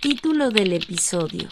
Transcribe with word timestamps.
Título 0.00 0.50
del 0.50 0.74
episodio. 0.74 1.48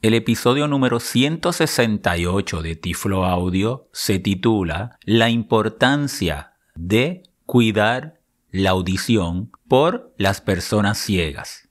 El 0.00 0.14
episodio 0.14 0.66
número 0.66 1.00
168 1.00 2.62
de 2.62 2.76
Tiflo 2.76 3.26
Audio 3.26 3.90
se 3.92 4.18
titula 4.18 4.98
La 5.04 5.28
importancia 5.28 6.54
de 6.74 7.24
cuidar 7.44 8.22
la 8.50 8.70
audición 8.70 9.52
por 9.68 10.14
las 10.16 10.40
personas 10.40 10.96
ciegas. 10.96 11.68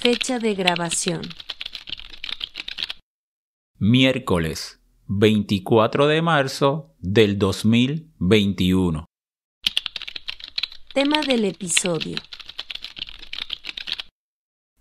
Fecha 0.00 0.38
de 0.38 0.54
grabación. 0.54 1.20
Miércoles 3.78 4.80
24 5.08 6.06
de 6.06 6.22
marzo 6.22 6.94
del 7.00 7.38
2021. 7.38 9.04
Tema 10.94 11.22
del 11.22 11.44
episodio. 11.44 12.18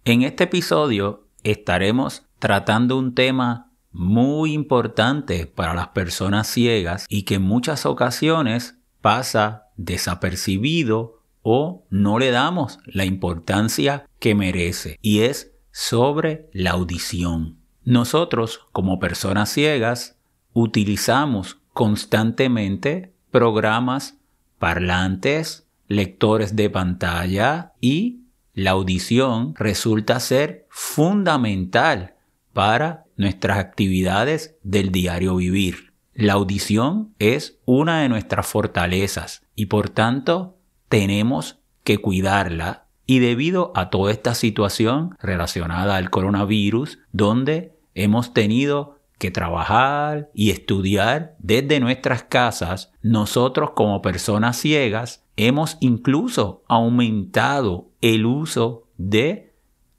En 0.05 0.21
este 0.21 0.43
episodio 0.43 1.27
estaremos 1.41 2.21
tratando 2.37 2.99
un 2.99 3.15
tema 3.15 3.71
muy 3.91 4.53
importante 4.53 5.47
para 5.47 5.73
las 5.73 5.87
personas 5.87 6.45
ciegas 6.45 7.07
y 7.09 7.23
que 7.23 7.35
en 7.35 7.41
muchas 7.41 7.87
ocasiones 7.87 8.77
pasa 9.01 9.69
desapercibido 9.75 11.23
o 11.41 11.87
no 11.89 12.19
le 12.19 12.29
damos 12.29 12.77
la 12.85 13.05
importancia 13.05 14.07
que 14.19 14.35
merece 14.35 14.99
y 15.01 15.21
es 15.21 15.55
sobre 15.71 16.47
la 16.53 16.73
audición. 16.73 17.57
Nosotros 17.85 18.67
como 18.71 18.99
personas 18.99 19.49
ciegas 19.49 20.19
utilizamos 20.53 21.57
constantemente 21.73 23.15
programas 23.31 24.19
parlantes, 24.59 25.63
lectores 25.87 26.55
de 26.55 26.69
pantalla 26.69 27.73
y 27.79 28.21
la 28.53 28.71
audición 28.71 29.55
resulta 29.55 30.19
ser 30.19 30.67
fundamental 30.69 32.15
para 32.53 33.05
nuestras 33.17 33.57
actividades 33.57 34.55
del 34.63 34.91
diario 34.91 35.35
vivir. 35.35 35.93
La 36.13 36.33
audición 36.33 37.13
es 37.17 37.59
una 37.65 38.01
de 38.01 38.09
nuestras 38.09 38.45
fortalezas 38.45 39.41
y 39.55 39.65
por 39.65 39.89
tanto 39.89 40.57
tenemos 40.87 41.59
que 41.83 41.97
cuidarla 41.97 42.85
y 43.05 43.19
debido 43.19 43.71
a 43.75 43.89
toda 43.89 44.11
esta 44.11 44.35
situación 44.35 45.17
relacionada 45.19 45.97
al 45.97 46.09
coronavirus 46.09 46.99
donde 47.11 47.73
hemos 47.95 48.33
tenido 48.33 48.92
que 49.23 49.31
trabajar 49.31 50.29
y 50.33 50.49
estudiar 50.49 51.37
desde 51.39 51.79
nuestras 51.79 52.23
casas, 52.23 52.91
nosotros 53.01 53.69
como 53.73 54.01
personas 54.01 54.57
ciegas 54.57 55.23
hemos 55.37 55.77
incluso 55.79 56.65
aumentado 56.67 57.89
el 58.01 58.25
uso 58.25 58.89
de 58.97 59.53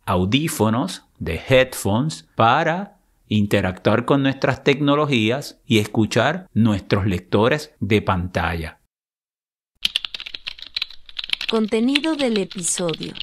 audífonos, 0.04 1.06
de 1.18 1.40
headphones, 1.48 2.28
para 2.34 2.98
interactuar 3.26 4.04
con 4.04 4.22
nuestras 4.22 4.62
tecnologías 4.62 5.58
y 5.64 5.78
escuchar 5.78 6.46
nuestros 6.52 7.06
lectores 7.06 7.72
de 7.80 8.02
pantalla. 8.02 8.80
Contenido 11.50 12.14
del 12.14 12.36
episodio. 12.36 13.14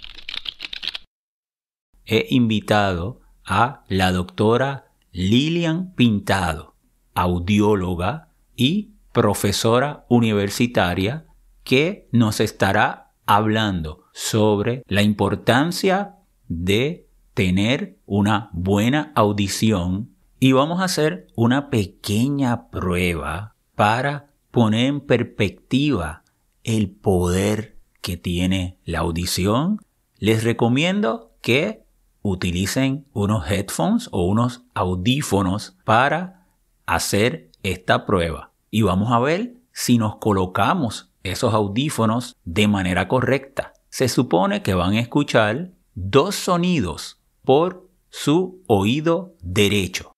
He 2.06 2.26
invitado 2.32 3.22
a 3.46 3.84
la 3.88 4.12
doctora 4.12 4.91
Lilian 5.12 5.94
Pintado, 5.94 6.76
audióloga 7.14 8.30
y 8.56 8.92
profesora 9.12 10.06
universitaria, 10.08 11.26
que 11.64 12.08
nos 12.12 12.40
estará 12.40 13.12
hablando 13.26 14.06
sobre 14.14 14.84
la 14.88 15.02
importancia 15.02 16.16
de 16.48 17.08
tener 17.34 17.98
una 18.06 18.50
buena 18.54 19.12
audición 19.16 20.12
y 20.40 20.54
vamos 20.54 20.80
a 20.80 20.86
hacer 20.86 21.28
una 21.36 21.70
pequeña 21.70 22.70
prueba 22.70 23.56
para 23.76 24.32
poner 24.50 24.88
en 24.88 25.02
perspectiva 25.02 26.24
el 26.64 26.90
poder 26.90 27.78
que 28.02 28.18
tiene 28.18 28.78
la 28.86 29.00
audición. 29.00 29.80
Les 30.18 30.44
recomiendo 30.44 31.32
que 31.42 31.81
utilicen 32.22 33.06
unos 33.14 33.50
headphones 33.50 34.10
o 34.12 34.26
unos 34.26 34.64
audífonos 34.74 35.78
para 35.84 36.48
hacer 36.86 37.52
esta 37.64 38.06
prueba. 38.06 38.52
Y 38.70 38.84
vamos 38.84 39.12
a 39.12 39.20
ver 39.20 39.56
si 39.72 39.98
nos 39.98 40.18
colocamos 40.18 41.12
esos 41.24 41.54
audífonos 41.54 42.36
de 42.46 42.68
manera 42.68 43.08
correcta. 43.08 43.74
Se 43.90 44.08
supone 44.08 44.62
que 44.64 44.74
van 44.74 44.94
a 44.94 45.00
escuchar 45.00 45.72
dos 45.94 46.36
sonidos 46.36 47.22
por 47.44 47.90
su 48.10 48.64
oído 48.68 49.36
derecho. 49.42 50.12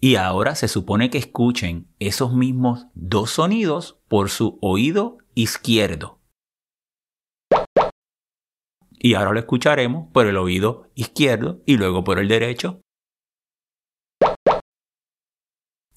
Y 0.00 0.16
ahora 0.16 0.54
se 0.54 0.66
supone 0.66 1.10
que 1.10 1.18
escuchen 1.18 1.86
esos 1.98 2.32
mismos 2.32 2.86
dos 2.94 3.32
sonidos 3.32 3.98
por 4.08 4.30
su 4.30 4.58
oído 4.62 5.18
izquierdo. 5.34 6.19
Y 9.00 9.14
ahora 9.14 9.32
lo 9.32 9.40
escucharemos 9.40 10.12
por 10.12 10.26
el 10.26 10.36
oído 10.36 10.90
izquierdo 10.94 11.60
y 11.66 11.76
luego 11.76 12.04
por 12.04 12.20
el 12.20 12.28
derecho. 12.28 12.80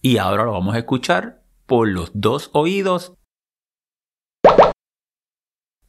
Y 0.01 0.17
ahora 0.17 0.45
lo 0.45 0.53
vamos 0.53 0.73
a 0.73 0.79
escuchar 0.79 1.43
por 1.67 1.87
los 1.87 2.11
dos 2.15 2.49
oídos 2.53 3.13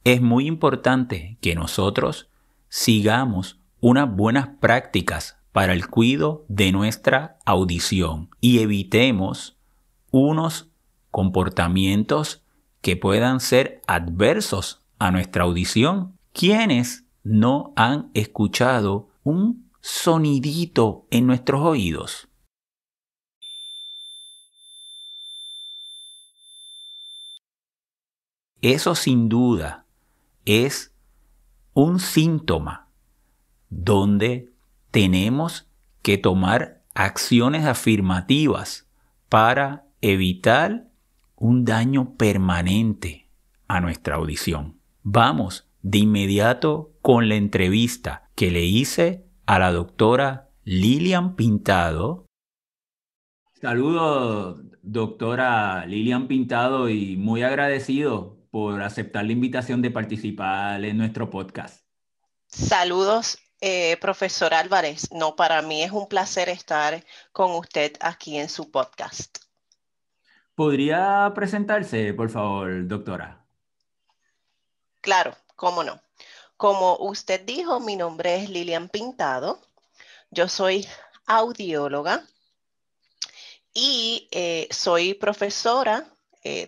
es 0.05 0.21
muy 0.21 0.45
importante 0.45 1.39
que 1.41 1.55
nosotros 1.55 2.29
sigamos 2.69 3.59
unas 3.81 4.15
buenas 4.15 4.49
prácticas 4.59 5.39
para 5.51 5.73
el 5.73 5.87
cuidado 5.87 6.45
de 6.47 6.71
nuestra 6.71 7.39
audición 7.43 8.29
y 8.39 8.59
evitemos 8.59 9.57
unos 10.11 10.69
comportamientos 11.09 12.43
que 12.81 12.95
puedan 12.95 13.39
ser 13.39 13.81
adversos 13.87 14.83
a 14.99 15.09
nuestra 15.09 15.43
audición. 15.43 16.19
Quienes 16.33 17.04
no 17.25 17.73
han 17.75 18.11
escuchado 18.13 19.09
un 19.23 19.71
sonidito 19.81 21.07
en 21.09 21.27
nuestros 21.27 21.61
oídos? 21.61 22.29
Eso 28.61 28.95
sin 28.95 29.27
duda 29.27 29.85
es 30.45 30.93
un 31.73 31.99
síntoma 31.99 32.89
donde 33.69 34.51
tenemos 34.91 35.67
que 36.01 36.17
tomar 36.17 36.83
acciones 36.93 37.65
afirmativas 37.65 38.87
para 39.29 39.85
evitar 40.01 40.87
un 41.35 41.65
daño 41.65 42.15
permanente 42.15 43.29
a 43.67 43.81
nuestra 43.81 44.15
audición. 44.15 44.79
Vamos 45.03 45.64
de 45.85 45.99
inmediato 45.99 46.95
con 47.03 47.29
la 47.29 47.35
entrevista 47.35 48.31
que 48.33 48.49
le 48.49 48.63
hice 48.63 49.27
a 49.45 49.59
la 49.59 49.71
doctora 49.71 50.49
Lilian 50.63 51.35
Pintado. 51.35 52.25
Saludos, 53.61 54.63
doctora 54.81 55.85
Lilian 55.85 56.27
Pintado, 56.27 56.89
y 56.89 57.17
muy 57.17 57.43
agradecido 57.43 58.39
por 58.49 58.81
aceptar 58.81 59.25
la 59.25 59.33
invitación 59.33 59.83
de 59.83 59.91
participar 59.91 60.83
en 60.83 60.97
nuestro 60.97 61.29
podcast. 61.29 61.85
Saludos, 62.47 63.37
eh, 63.61 63.95
profesor 64.01 64.55
Álvarez. 64.55 65.11
No, 65.11 65.35
para 65.35 65.61
mí 65.61 65.83
es 65.83 65.91
un 65.91 66.07
placer 66.07 66.49
estar 66.49 67.03
con 67.31 67.51
usted 67.51 67.93
aquí 67.99 68.39
en 68.39 68.49
su 68.49 68.71
podcast. 68.71 69.37
¿Podría 70.55 71.31
presentarse, 71.35 72.11
por 72.15 72.31
favor, 72.31 72.87
doctora? 72.87 73.45
Claro, 75.01 75.35
cómo 75.55 75.83
no. 75.83 76.01
Como 76.57 76.97
usted 76.97 77.41
dijo, 77.41 77.79
mi 77.79 77.95
nombre 77.95 78.35
es 78.35 78.49
Lilian 78.49 78.89
Pintado. 78.89 79.59
Yo 80.31 80.47
soy 80.47 80.87
audióloga 81.25 82.23
y 83.73 84.27
eh, 84.31 84.67
soy 84.71 85.13
profesora 85.13 86.05
eh, 86.43 86.67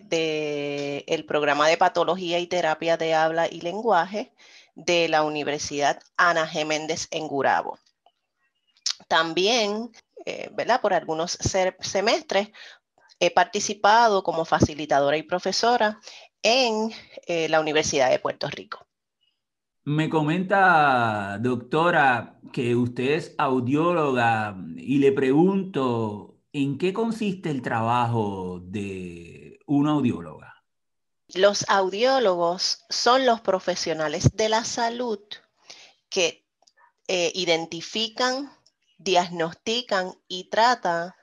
del 1.04 1.24
programa 1.24 1.68
de 1.68 1.76
patología 1.76 2.38
y 2.38 2.46
terapia 2.46 2.96
de 2.96 3.14
habla 3.14 3.46
y 3.48 3.60
lenguaje 3.60 4.32
de 4.74 5.08
la 5.08 5.22
Universidad 5.22 6.00
Ana 6.16 6.48
G. 6.48 6.64
Méndez 6.66 7.08
en 7.10 7.26
Gurabo. 7.26 7.78
También, 9.08 9.90
eh, 10.26 10.50
¿verdad? 10.52 10.80
Por 10.80 10.92
algunos 10.92 11.38
semestres 11.80 12.48
he 13.20 13.30
participado 13.30 14.22
como 14.22 14.44
facilitadora 14.44 15.16
y 15.16 15.22
profesora 15.22 16.00
en 16.42 16.90
eh, 17.26 17.48
la 17.48 17.60
Universidad 17.60 18.10
de 18.10 18.18
Puerto 18.18 18.48
Rico. 18.48 18.86
Me 19.84 20.10
comenta, 20.10 21.38
doctora, 21.40 22.38
que 22.52 22.76
usted 22.76 23.12
es 23.12 23.34
audióloga 23.38 24.54
y 24.76 24.98
le 24.98 25.12
pregunto, 25.12 26.36
¿en 26.52 26.76
qué 26.76 26.92
consiste 26.92 27.50
el 27.50 27.62
trabajo 27.62 28.60
de 28.62 29.58
una 29.66 29.92
audióloga? 29.92 30.62
Los 31.34 31.64
audiólogos 31.70 32.84
son 32.90 33.24
los 33.24 33.40
profesionales 33.40 34.36
de 34.36 34.50
la 34.50 34.64
salud 34.64 35.20
que 36.10 36.46
eh, 37.06 37.32
identifican, 37.34 38.52
diagnostican 38.98 40.12
y 40.28 40.50
tratan 40.50 41.14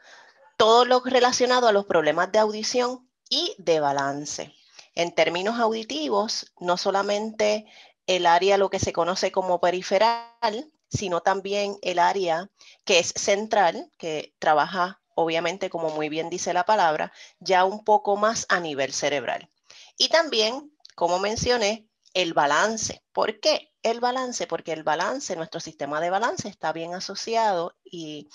todo 0.58 0.86
lo 0.86 1.02
relacionado 1.02 1.68
a 1.68 1.72
los 1.72 1.86
problemas 1.86 2.32
de 2.32 2.40
audición 2.40 3.08
y 3.30 3.54
de 3.60 3.80
balance. 3.80 4.55
En 4.96 5.14
términos 5.14 5.60
auditivos, 5.60 6.54
no 6.60 6.78
solamente 6.78 7.66
el 8.08 8.26
área 8.26 8.58
lo 8.58 8.70
que 8.70 8.80
se 8.80 8.94
conoce 8.94 9.32
como 9.32 9.60
periferal, 9.60 10.72
sino 10.90 11.22
también 11.22 11.78
el 11.82 12.00
área 12.00 12.50
que 12.86 13.00
es 13.00 13.14
central, 13.16 13.92
que 13.98 14.34
trabaja 14.40 15.02
obviamente, 15.16 15.70
como 15.70 15.90
muy 15.90 16.10
bien 16.10 16.30
dice 16.30 16.54
la 16.54 16.66
palabra, 16.66 17.12
ya 17.40 17.66
un 17.66 17.84
poco 17.84 18.18
más 18.18 18.46
a 18.50 18.60
nivel 18.60 18.94
cerebral. 18.94 19.50
Y 19.98 20.10
también, 20.10 20.72
como 20.94 21.20
mencioné, 21.20 21.88
el 22.14 22.34
balance. 22.34 23.02
¿Por 23.12 23.40
qué? 23.40 23.74
El 23.82 24.00
balance, 24.00 24.46
porque 24.46 24.74
el 24.74 24.84
balance, 24.84 25.36
nuestro 25.36 25.60
sistema 25.60 26.02
de 26.02 26.10
balance 26.10 26.48
está 26.48 26.74
bien 26.74 26.94
asociado 26.94 27.76
y, 27.84 28.30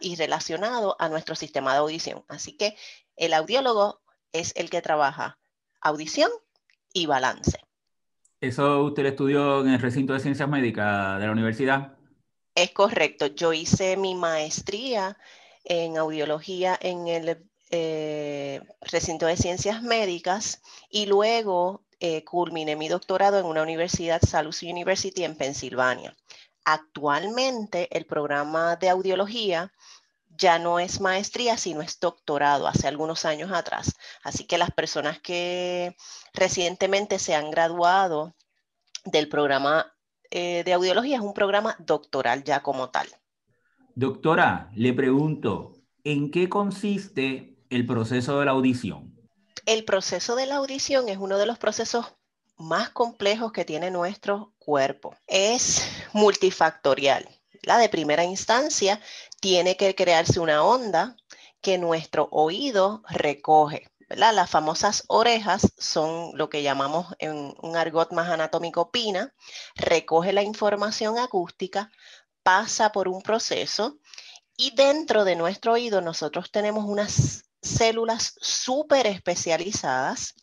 y 0.00 0.16
relacionado 0.16 0.96
a 0.98 1.08
nuestro 1.08 1.34
sistema 1.34 1.72
de 1.72 1.78
audición. 1.78 2.24
Así 2.28 2.56
que 2.56 2.76
el 3.16 3.32
audiólogo 3.32 4.02
es 4.32 4.52
el 4.56 4.70
que 4.70 4.82
trabaja 4.82 5.38
audición 5.80 6.30
y 6.92 7.06
balance. 7.06 7.58
¿Eso 8.40 8.82
usted 8.84 9.06
estudió 9.06 9.60
en 9.62 9.68
el 9.68 9.80
recinto 9.80 10.12
de 10.12 10.20
ciencias 10.20 10.48
médicas 10.48 11.18
de 11.18 11.26
la 11.26 11.32
universidad? 11.32 11.96
Es 12.54 12.70
correcto. 12.72 13.26
Yo 13.26 13.52
hice 13.52 13.96
mi 13.96 14.14
maestría 14.14 15.16
en 15.64 15.96
audiología 15.96 16.78
en 16.80 17.08
el 17.08 17.38
eh, 17.70 18.60
recinto 18.80 19.26
de 19.26 19.36
ciencias 19.36 19.82
médicas 19.82 20.62
y 20.88 21.06
luego 21.06 21.82
eh, 21.98 22.24
culminé 22.24 22.76
mi 22.76 22.88
doctorado 22.88 23.38
en 23.38 23.46
una 23.46 23.62
universidad, 23.62 24.20
Salus 24.22 24.62
University 24.62 25.24
en 25.24 25.36
Pensilvania. 25.36 26.14
Actualmente 26.64 27.88
el 27.96 28.06
programa 28.06 28.76
de 28.76 28.90
audiología 28.90 29.72
ya 30.36 30.58
no 30.58 30.78
es 30.78 31.00
maestría, 31.00 31.56
sino 31.56 31.82
es 31.82 31.98
doctorado 32.00 32.66
hace 32.66 32.88
algunos 32.88 33.24
años 33.24 33.52
atrás. 33.52 33.94
Así 34.22 34.44
que 34.44 34.58
las 34.58 34.70
personas 34.70 35.20
que 35.20 35.96
recientemente 36.34 37.18
se 37.18 37.34
han 37.34 37.50
graduado 37.50 38.34
del 39.04 39.28
programa 39.28 39.94
eh, 40.30 40.62
de 40.64 40.72
audiología 40.72 41.16
es 41.16 41.22
un 41.22 41.34
programa 41.34 41.76
doctoral 41.78 42.44
ya 42.44 42.62
como 42.62 42.90
tal. 42.90 43.08
Doctora, 43.94 44.70
le 44.74 44.92
pregunto, 44.92 45.72
¿en 46.04 46.30
qué 46.30 46.48
consiste 46.48 47.56
el 47.70 47.86
proceso 47.86 48.38
de 48.38 48.46
la 48.46 48.52
audición? 48.52 49.16
El 49.64 49.84
proceso 49.84 50.36
de 50.36 50.46
la 50.46 50.56
audición 50.56 51.08
es 51.08 51.18
uno 51.18 51.38
de 51.38 51.46
los 51.46 51.58
procesos 51.58 52.14
más 52.56 52.90
complejos 52.90 53.52
que 53.52 53.64
tiene 53.64 53.90
nuestro 53.90 54.52
cuerpo. 54.58 55.14
Es 55.26 55.88
multifactorial. 56.12 57.28
La 57.62 57.78
de 57.78 57.88
primera 57.88 58.24
instancia 58.24 59.00
tiene 59.40 59.76
que 59.76 59.94
crearse 59.94 60.40
una 60.40 60.62
onda 60.62 61.16
que 61.60 61.78
nuestro 61.78 62.28
oído 62.30 63.02
recoge. 63.08 63.88
Las 64.08 64.48
famosas 64.48 65.04
orejas 65.08 65.72
son 65.78 66.30
lo 66.34 66.48
que 66.48 66.62
llamamos 66.62 67.14
en 67.18 67.54
un 67.60 67.76
argot 67.76 68.12
más 68.12 68.28
anatómico 68.30 68.90
pina, 68.90 69.34
recoge 69.74 70.32
la 70.32 70.42
información 70.42 71.18
acústica, 71.18 71.90
pasa 72.44 72.92
por 72.92 73.08
un 73.08 73.20
proceso 73.22 73.98
y 74.56 74.74
dentro 74.76 75.24
de 75.24 75.34
nuestro 75.34 75.72
oído 75.72 76.00
nosotros 76.00 76.52
tenemos 76.52 76.84
unas 76.84 77.46
células 77.60 78.34
súper 78.40 79.08
especializadas 79.08 80.34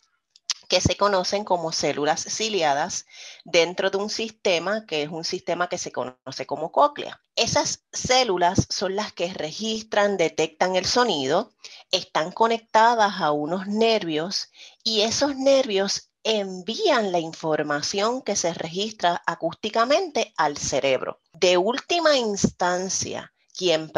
que 0.74 0.82
se 0.82 0.98
conocen 0.98 1.44
como 1.44 1.72
células 1.72 2.24
ciliadas 2.24 3.06
dentro 3.46 3.92
de 3.92 3.98
un 3.98 4.10
sistema 4.10 4.88
que 4.88 5.04
es 5.04 5.10
un 5.10 5.24
sistema 5.24 5.70
que 5.70 5.78
se 5.78 5.92
conoce 5.92 6.48
como 6.48 6.72
cóclea. 6.72 7.22
Esas 7.36 7.84
células 7.92 8.66
son 8.72 8.96
las 8.96 9.14
que 9.14 9.32
registran, 9.36 10.18
detectan 10.18 10.76
el 10.76 10.86
sonido, 10.86 11.52
están 11.92 12.32
conectadas 12.32 13.22
a 13.22 13.32
unos 13.32 13.68
nervios 13.68 14.50
y 14.84 15.02
esos 15.02 15.36
nervios 15.36 16.10
envían 16.24 17.12
la 17.12 17.20
información 17.20 18.24
que 18.24 18.36
se 18.36 18.52
registra 18.52 19.22
acústicamente 19.28 20.34
al 20.38 20.58
cerebro. 20.58 21.20
De 21.34 21.56
última 21.56 22.18
instancia, 22.18 23.32
quien 23.56 23.92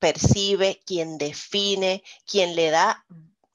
percibe, 0.00 0.80
quien 0.84 1.16
define, 1.16 2.02
quien 2.26 2.56
le 2.56 2.70
da 2.70 3.06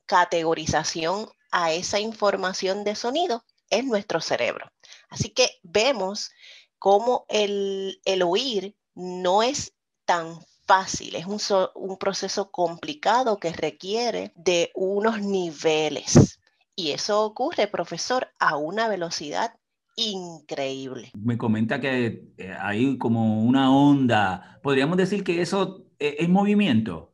categorización 0.06 1.30
a 1.54 1.72
esa 1.72 2.00
información 2.00 2.84
de 2.84 2.96
sonido 2.96 3.46
es 3.70 3.86
nuestro 3.86 4.20
cerebro. 4.20 4.72
Así 5.08 5.30
que 5.30 5.48
vemos 5.62 6.32
cómo 6.80 7.26
el, 7.30 8.00
oír 8.26 8.76
no 8.96 9.44
es 9.44 9.74
tan 10.06 10.40
fácil, 10.66 11.16
es 11.16 11.28
un, 11.28 11.40
un 11.76 11.98
proceso 11.98 12.50
complicado 12.52 13.40
que 13.40 13.54
requiere 13.54 14.34
de 14.36 14.72
unos 14.74 15.22
niveles. 15.22 16.40
Y 16.76 16.92
eso 16.92 17.24
ocurre, 17.24 17.68
profesor, 17.68 18.30
a 18.40 18.58
una 18.58 18.88
velocidad 18.88 19.54
increíble. 19.96 21.12
Me 21.14 21.38
comenta 21.38 21.80
que 21.80 22.34
eh, 22.38 22.56
hay 22.60 22.98
como 22.98 23.44
una 23.44 23.72
onda. 23.72 24.60
¿Podríamos 24.64 24.98
decir 24.98 25.24
que 25.24 25.42
eso 25.42 25.86
eh, 26.00 26.16
es 26.18 26.30
movimiento? 26.30 27.13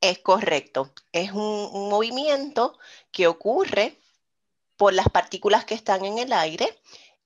Es 0.00 0.18
correcto, 0.18 0.92
es 1.12 1.32
un, 1.32 1.88
movimiento 1.90 2.78
que 3.12 3.26
ocurre 3.26 3.98
por 4.78 4.94
las 4.94 5.10
partículas 5.10 5.66
que 5.66 5.74
están 5.74 6.06
en 6.06 6.18
el 6.18 6.32
aire 6.32 6.78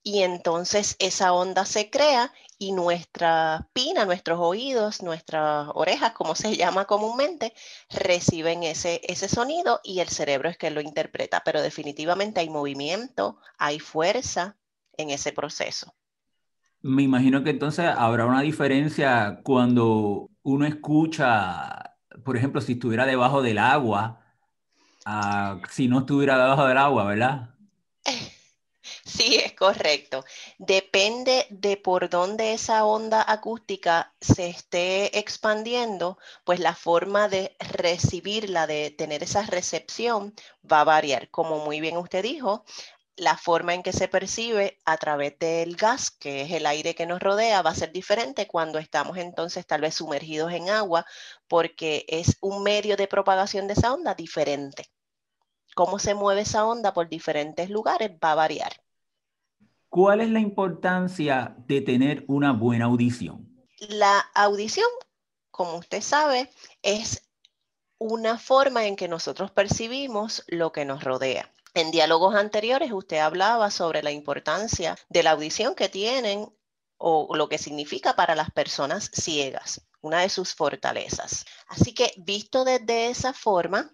y 0.03 0.23
entonces 0.23 0.97
esa 0.99 1.31
onda 1.31 1.65
se 1.65 1.89
crea 1.89 2.33
y 2.57 2.73
nuestra 2.73 3.69
pina, 3.71 4.05
nuestros 4.05 4.39
oídos, 4.39 5.01
nuestras 5.01 5.69
orejas, 5.73 6.11
como 6.11 6.35
se 6.35 6.55
llama 6.57 6.85
comúnmente, 6.85 7.53
reciben 7.89 8.63
ese, 8.63 9.01
ese 9.03 9.29
sonido 9.29 9.79
y 9.83 10.01
el 10.01 10.09
cerebro 10.09 10.49
es 10.49 10.57
que 10.57 10.69
lo 10.69 10.81
interpreta. 10.81 11.43
Pero 11.45 11.61
definitivamente 11.61 12.41
hay 12.41 12.49
movimiento, 12.49 13.39
hay 13.57 13.79
fuerza 13.79 14.57
en 14.97 15.09
ese 15.09 15.31
proceso. 15.31 15.93
Me 16.81 17.03
imagino 17.03 17.43
que 17.43 17.49
entonces 17.49 17.85
habrá 17.85 18.25
una 18.25 18.41
diferencia 18.41 19.39
cuando 19.43 20.29
uno 20.43 20.65
escucha 20.67 21.94
por 22.23 22.37
ejemplo, 22.37 22.61
si 22.61 22.73
estuviera 22.73 23.05
debajo 23.05 23.41
del 23.41 23.57
agua, 23.57 24.21
si 25.69 25.87
no 25.87 25.99
estuviera 25.99 26.37
debajo 26.37 26.65
del 26.65 26.77
agua, 26.77 27.05
¿verdad? 27.05 27.49
Sí, 29.03 29.37
es 29.37 29.53
correcto. 29.53 30.25
Depende 30.59 31.47
de 31.49 31.77
por 31.77 32.09
dónde 32.09 32.53
esa 32.53 32.85
onda 32.85 33.23
acústica 33.27 34.13
se 34.21 34.47
esté 34.47 35.17
expandiendo, 35.17 36.17
pues 36.43 36.59
la 36.59 36.75
forma 36.75 37.27
de 37.27 37.55
recibirla, 37.59 38.67
de 38.67 38.91
tener 38.91 39.23
esa 39.23 39.43
recepción, 39.43 40.33
va 40.71 40.81
a 40.81 40.83
variar. 40.83 41.29
Como 41.31 41.63
muy 41.65 41.79
bien 41.81 41.97
usted 41.97 42.23
dijo, 42.23 42.65
la 43.17 43.37
forma 43.37 43.73
en 43.73 43.83
que 43.83 43.93
se 43.93 44.07
percibe 44.07 44.79
a 44.85 44.97
través 44.97 45.39
del 45.39 45.75
gas, 45.75 46.11
que 46.11 46.41
es 46.41 46.51
el 46.51 46.65
aire 46.65 46.95
que 46.95 47.05
nos 47.05 47.21
rodea, 47.21 47.61
va 47.61 47.69
a 47.69 47.75
ser 47.75 47.91
diferente 47.91 48.47
cuando 48.47 48.77
estamos 48.79 49.17
entonces 49.17 49.65
tal 49.65 49.81
vez 49.81 49.95
sumergidos 49.95 50.51
en 50.51 50.69
agua, 50.69 51.05
porque 51.47 52.05
es 52.07 52.37
un 52.41 52.63
medio 52.63 52.97
de 52.97 53.07
propagación 53.07 53.67
de 53.67 53.73
esa 53.73 53.93
onda 53.93 54.15
diferente. 54.15 54.89
Cómo 55.75 55.99
se 55.99 56.13
mueve 56.13 56.41
esa 56.41 56.65
onda 56.65 56.93
por 56.93 57.07
diferentes 57.07 57.69
lugares 57.69 58.11
va 58.23 58.33
a 58.33 58.35
variar. 58.35 58.73
¿Cuál 59.89 60.19
es 60.19 60.29
la 60.29 60.39
importancia 60.39 61.55
de 61.67 61.81
tener 61.81 62.25
una 62.27 62.51
buena 62.51 62.85
audición? 62.85 63.65
La 63.79 64.19
audición, 64.33 64.89
como 65.51 65.77
usted 65.77 66.01
sabe, 66.01 66.49
es 66.81 67.29
una 67.97 68.37
forma 68.37 68.85
en 68.87 68.97
que 68.97 69.07
nosotros 69.07 69.51
percibimos 69.51 70.43
lo 70.47 70.73
que 70.73 70.83
nos 70.83 71.03
rodea. 71.03 71.49
En 71.75 71.91
diálogos 71.91 72.35
anteriores 72.35 72.93
usted 72.93 73.17
hablaba 73.17 73.69
sobre 73.69 74.01
la 74.01 74.11
importancia 74.11 74.97
de 75.09 75.23
la 75.23 75.31
audición 75.31 75.75
que 75.75 75.89
tienen 75.89 76.49
o 76.97 77.35
lo 77.35 77.49
que 77.49 77.57
significa 77.57 78.15
para 78.15 78.33
las 78.33 78.49
personas 78.49 79.11
ciegas, 79.11 79.81
una 79.99 80.21
de 80.21 80.29
sus 80.29 80.55
fortalezas. 80.55 81.45
Así 81.67 81.93
que 81.93 82.13
visto 82.15 82.63
desde 82.63 83.09
esa 83.09 83.33
forma, 83.33 83.93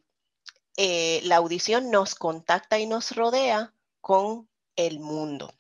eh, 0.78 1.22
la 1.24 1.38
audición 1.38 1.90
nos 1.90 2.14
contacta 2.14 2.78
y 2.78 2.86
nos 2.86 3.16
rodea 3.16 3.74
con 4.00 4.48
el 4.76 5.00
mundo. 5.00 5.52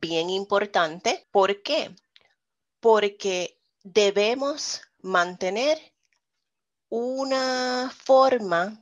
Bien 0.00 0.28
importante. 0.28 1.26
¿Por 1.30 1.62
qué? 1.62 1.96
Porque 2.78 3.58
debemos 3.82 4.82
mantener 5.00 5.94
una 6.90 7.90
forma 8.04 8.81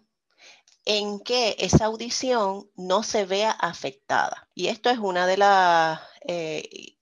en 0.85 1.21
que 1.21 1.57
esa 1.59 1.87
audición 1.87 2.71
no 2.77 3.03
se 3.03 3.25
vea 3.25 3.51
afectada. 3.51 4.49
Y 4.55 4.69
esto 4.69 4.91
es 4.91 4.99
una 4.99 5.27
de 5.27 5.37
las 5.37 6.01
eh, 6.27 6.97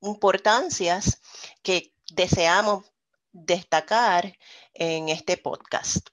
importancias 0.00 1.20
que 1.62 1.94
deseamos 2.10 2.84
destacar 3.32 4.36
en 4.74 5.08
este 5.08 5.36
podcast. 5.36 6.08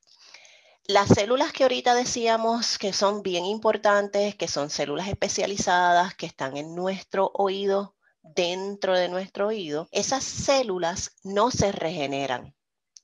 Las 0.86 1.10
células 1.10 1.54
que 1.54 1.64
ahorita 1.64 1.94
decíamos 1.94 2.78
que 2.78 2.92
son 2.92 3.22
bien 3.22 3.46
importantes, 3.46 4.36
que 4.36 4.48
son 4.48 4.70
células 4.70 5.08
especializadas, 5.08 6.16
que 6.16 6.26
están 6.26 6.58
en 6.58 6.74
nuestro 6.74 7.32
oído, 7.34 7.96
dentro 8.24 8.98
de 8.98 9.10
nuestro 9.10 9.48
oído, 9.48 9.88
esas 9.92 10.24
células 10.24 11.16
no 11.24 11.52
se 11.52 11.72
regeneran. 11.72 12.56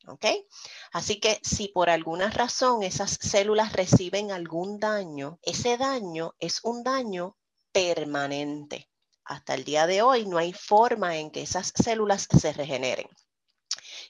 ¿Ok? 0.08 0.26
Así 0.94 1.20
que 1.20 1.40
si 1.44 1.68
por 1.68 1.90
alguna 1.90 2.30
razón 2.30 2.82
esas 2.84 3.12
células 3.22 3.74
reciben 3.74 4.32
algún 4.32 4.80
daño, 4.80 5.38
ese 5.42 5.78
daño 5.78 6.34
es 6.40 6.62
un 6.64 6.84
daño 6.84 7.36
permanente. 7.72 8.90
Hasta 9.26 9.54
el 9.54 9.66
día 9.66 9.86
de 9.86 10.02
hoy 10.02 10.26
no 10.26 10.38
hay 10.38 10.54
forma 10.54 11.18
en 11.18 11.30
que 11.30 11.42
esas 11.42 11.74
células 11.76 12.28
se 12.40 12.54
regeneren. 12.54 13.08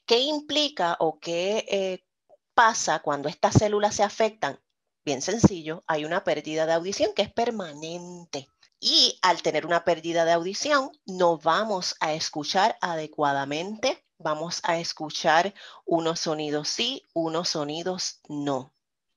¿Qué 0.05 0.19
implica 0.19 0.95
o 0.99 1.19
qué 1.19 1.65
eh, 1.67 2.05
pasa 2.53 2.99
cuando 2.99 3.27
estas 3.27 3.55
células 3.55 3.95
se 3.95 4.03
afectan? 4.03 4.59
Bien 5.03 5.21
sencillo, 5.21 5.83
hay 5.87 6.05
una 6.05 6.23
pérdida 6.23 6.65
de 6.65 6.73
audición 6.73 7.13
que 7.15 7.23
es 7.23 7.33
permanente. 7.33 8.47
Y 8.79 9.17
al 9.23 9.41
tener 9.41 9.65
una 9.65 9.83
pérdida 9.83 10.23
de 10.23 10.33
audición, 10.33 10.91
no 11.05 11.39
vamos 11.39 11.95
a 11.99 12.13
escuchar 12.13 12.77
adecuadamente, 12.79 14.06
vamos 14.19 14.61
a 14.63 14.79
escuchar 14.79 15.53
unos 15.85 16.19
sonidos 16.21 16.69
sí, 16.69 17.03
unos 17.13 17.49
sonidos 17.49 18.21
no. 18.29 18.73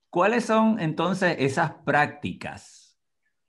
¿Cuáles 0.09 0.45
son 0.45 0.79
entonces 0.79 1.37
esas 1.39 1.71
prácticas 1.85 2.97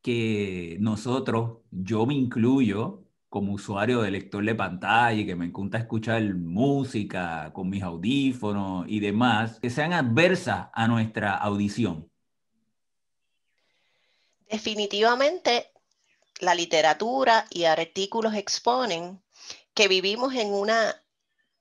que 0.01 0.77
nosotros, 0.81 1.59
yo 1.71 2.07
me 2.07 2.15
incluyo, 2.15 3.05
como 3.29 3.55
usuario 3.55 4.03
de 4.03 4.11
lector 4.11 4.45
de 4.45 4.55
pantalla 4.55 5.21
y 5.21 5.27
que 5.27 5.35
me 5.35 5.47
encanta 5.47 5.79
escuchar 5.79 6.23
música 6.35 7.51
con 7.55 7.71
mis 7.71 7.83
audífonos 7.83 8.85
y 8.89 9.01
demás, 9.01 9.59
que 9.59 9.71
sean 9.71 9.93
adversas 9.95 10.69
a 10.73 10.87
nuestra 10.87 11.35
audición? 11.37 12.11
Definitivamente, 14.51 15.73
la 16.41 16.55
literatura 16.55 17.47
y 17.49 17.65
artículos 17.65 18.35
exponen 18.35 19.23
que 19.73 19.89
vivimos 19.89 20.35
en 20.35 20.53
una 20.53 21.02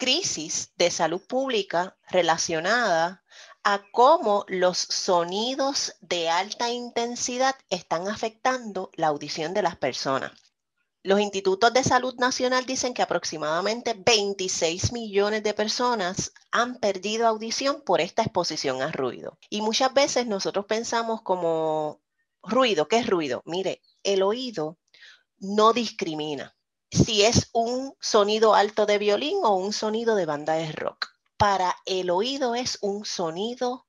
crisis 0.02 0.74
de 0.78 0.90
salud 0.90 1.22
pública 1.22 1.96
relacionada 2.10 3.24
a 3.64 3.84
cómo 3.92 4.46
los 4.48 4.80
sonidos 4.80 5.94
de 6.02 6.28
alta 6.28 6.72
intensidad 6.72 7.56
están 7.70 8.08
afectando 8.08 8.90
la 8.96 9.10
audición 9.10 9.54
de 9.54 9.62
las 9.62 9.76
personas. 9.76 10.32
Los 11.04 11.20
institutos 11.20 11.72
de 11.72 11.84
salud 11.84 12.16
nacional 12.16 12.66
dicen 12.66 12.96
que 12.96 13.04
aproximadamente 13.04 13.94
26 13.94 14.92
millones 14.92 15.44
de 15.44 15.54
personas 15.54 16.34
han 16.50 16.80
perdido 16.80 17.28
audición 17.28 17.84
por 17.86 18.02
esta 18.02 18.24
exposición 18.24 18.82
a 18.82 18.92
ruido. 18.92 19.38
Y 19.52 19.62
muchas 19.62 19.94
veces 19.94 20.26
nosotros 20.26 20.66
pensamos 20.66 21.22
como 21.22 22.02
ruido, 22.42 22.88
¿qué 22.88 22.98
es 22.98 23.08
ruido? 23.08 23.44
Mire, 23.46 23.84
el 24.02 24.24
oído 24.24 24.80
no 25.38 25.74
discrimina 25.74 26.56
si 26.92 27.24
es 27.24 27.50
un 27.54 27.96
sonido 28.00 28.54
alto 28.54 28.86
de 28.86 28.98
violín 28.98 29.40
o 29.44 29.56
un 29.56 29.74
sonido 29.74 30.16
de 30.16 30.26
banda 30.26 30.54
de 30.54 30.72
rock. 30.72 31.08
Para 31.38 31.76
el 31.86 32.10
oído 32.10 32.54
es 32.54 32.78
un 32.82 33.06
sonido 33.06 33.88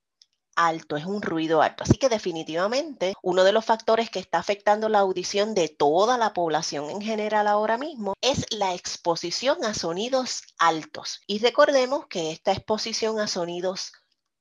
alto, 0.56 0.96
es 0.96 1.04
un 1.04 1.22
ruido 1.22 1.62
alto. 1.62 1.84
Así 1.84 1.96
que 1.96 2.08
definitivamente 2.08 3.14
uno 3.22 3.44
de 3.44 3.52
los 3.52 3.64
factores 3.64 4.10
que 4.10 4.18
está 4.18 4.38
afectando 4.38 4.88
la 4.88 5.00
audición 5.00 5.54
de 5.54 5.68
toda 5.68 6.18
la 6.18 6.32
población 6.32 6.90
en 6.90 7.00
general 7.00 7.46
ahora 7.46 7.78
mismo 7.78 8.14
es 8.20 8.46
la 8.50 8.74
exposición 8.74 9.64
a 9.64 9.74
sonidos 9.74 10.42
altos. 10.58 11.20
Y 11.26 11.38
recordemos 11.38 12.06
que 12.06 12.30
esta 12.30 12.52
exposición 12.52 13.18
a 13.18 13.26
sonidos 13.26 13.92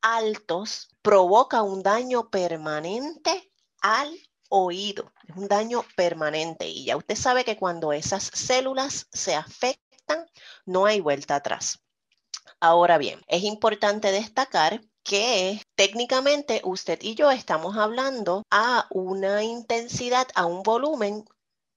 altos 0.01 0.89
provoca 1.01 1.61
un 1.61 1.83
daño 1.83 2.29
permanente 2.29 3.51
al 3.81 4.11
oído, 4.51 5.13
es 5.27 5.35
un 5.35 5.47
daño 5.47 5.83
permanente. 5.95 6.67
Y 6.67 6.85
ya 6.85 6.97
usted 6.97 7.15
sabe 7.15 7.43
que 7.43 7.57
cuando 7.57 7.93
esas 7.93 8.29
células 8.33 9.07
se 9.11 9.33
afectan, 9.33 10.27
no 10.65 10.85
hay 10.85 10.99
vuelta 10.99 11.35
atrás. 11.35 11.79
Ahora 12.59 12.97
bien, 12.97 13.21
es 13.27 13.43
importante 13.43 14.11
destacar 14.11 14.81
que 15.03 15.59
técnicamente 15.75 16.61
usted 16.63 16.99
y 17.01 17.15
yo 17.15 17.31
estamos 17.31 17.77
hablando 17.77 18.43
a 18.51 18.85
una 18.91 19.43
intensidad, 19.43 20.27
a 20.35 20.45
un 20.45 20.61
volumen 20.61 21.25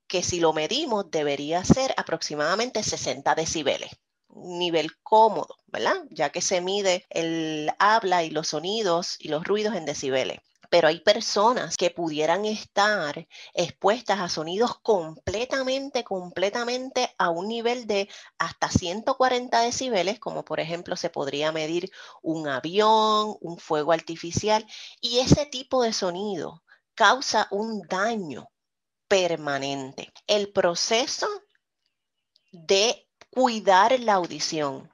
que 0.07 0.23
si 0.23 0.41
lo 0.41 0.53
medimos 0.53 1.11
debería 1.11 1.65
ser 1.65 1.95
aproximadamente 1.97 2.83
60 2.83 3.35
decibeles. 3.35 3.93
Un 4.29 4.59
nivel 4.59 4.91
cómodo, 5.03 5.57
¿verdad? 5.69 6.03
Ya 6.11 6.31
que 6.31 6.43
se 6.43 6.61
mide 6.61 7.07
el 7.09 7.71
habla 7.79 8.25
y 8.25 8.31
los 8.31 8.49
sonidos 8.49 9.17
y 9.21 9.29
los 9.29 9.45
ruidos 9.45 9.75
en 9.77 9.87
decibeles 9.87 10.41
pero 10.75 10.89
hay 10.89 10.99
personas 10.99 11.77
que 11.77 11.91
pudieran 11.91 12.45
estar 12.45 13.29
expuestas 13.53 14.19
a 14.19 14.29
sonidos 14.29 14.81
completamente, 14.81 16.03
completamente 16.03 17.15
a 17.17 17.31
un 17.31 17.47
nivel 17.47 17.87
de 17.87 18.09
hasta 18.39 18.69
140 18.69 19.61
decibeles, 19.61 20.19
como 20.19 20.45
por 20.45 20.59
ejemplo 20.59 20.97
se 20.97 21.11
podría 21.11 21.53
medir 21.53 21.93
un 22.23 22.49
avión, 22.49 23.37
un 23.41 23.57
fuego 23.59 23.93
artificial, 23.93 24.67
y 25.01 25.21
ese 25.21 25.47
tipo 25.47 25.81
de 25.81 25.93
sonido 25.93 26.65
causa 26.97 27.47
un 27.53 27.83
daño 27.83 28.51
permanente. 29.07 30.13
El 30.27 30.51
proceso 30.51 31.29
de 32.51 33.09
cuidar 33.31 34.01
la 34.01 34.15
audición 34.15 34.93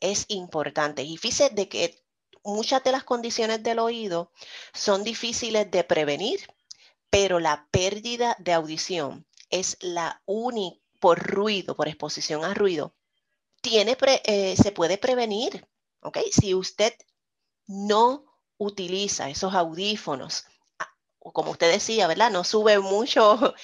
es 0.00 0.24
importante. 0.28 1.02
Y 1.02 1.18
fíjese 1.18 1.50
de 1.50 1.68
que 1.68 2.03
muchas 2.44 2.84
de 2.84 2.92
las 2.92 3.04
condiciones 3.04 3.62
del 3.62 3.78
oído 3.78 4.30
son 4.72 5.02
difíciles 5.02 5.70
de 5.70 5.84
prevenir, 5.84 6.40
pero 7.10 7.40
la 7.40 7.66
pérdida 7.70 8.36
de 8.38 8.52
audición 8.52 9.26
es 9.50 9.76
la 9.80 10.22
única 10.26 10.84
por 11.04 11.18
ruido, 11.18 11.76
por 11.76 11.86
exposición 11.86 12.46
a 12.46 12.54
ruido, 12.54 12.94
tiene 13.60 13.94
eh, 14.24 14.56
se 14.56 14.72
puede 14.72 14.96
prevenir. 14.96 15.68
¿ok? 16.00 16.16
Si 16.32 16.54
usted 16.54 16.94
no 17.66 18.24
utiliza 18.56 19.28
esos 19.28 19.52
audífonos, 19.52 20.46
ah, 20.78 20.90
como 21.18 21.50
usted 21.50 21.70
decía, 21.70 22.06
¿verdad? 22.06 22.30
No 22.30 22.42
sube 22.42 22.78
mucho 22.78 23.54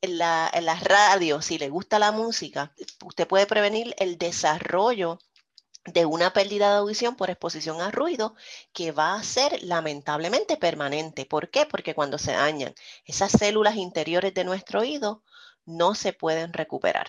en 0.00 0.16
la, 0.16 0.50
en 0.54 0.64
la 0.64 0.76
radio, 0.76 1.42
si 1.42 1.58
le 1.58 1.68
gusta 1.68 1.98
la 1.98 2.12
música, 2.12 2.74
usted 3.04 3.28
puede 3.28 3.44
prevenir 3.46 3.94
el 3.98 4.16
desarrollo 4.16 5.18
de 5.86 6.06
una 6.06 6.32
pérdida 6.32 6.70
de 6.70 6.76
audición 6.78 7.16
por 7.16 7.30
exposición 7.30 7.80
a 7.80 7.90
ruido 7.90 8.34
que 8.72 8.92
va 8.92 9.14
a 9.14 9.22
ser 9.22 9.62
lamentablemente 9.62 10.56
permanente. 10.56 11.26
¿Por 11.26 11.50
qué? 11.50 11.66
Porque 11.70 11.94
cuando 11.94 12.18
se 12.18 12.32
dañan 12.32 12.74
esas 13.04 13.32
células 13.32 13.76
interiores 13.76 14.34
de 14.34 14.44
nuestro 14.44 14.80
oído, 14.80 15.22
no 15.64 15.94
se 15.94 16.12
pueden 16.12 16.52
recuperar. 16.52 17.08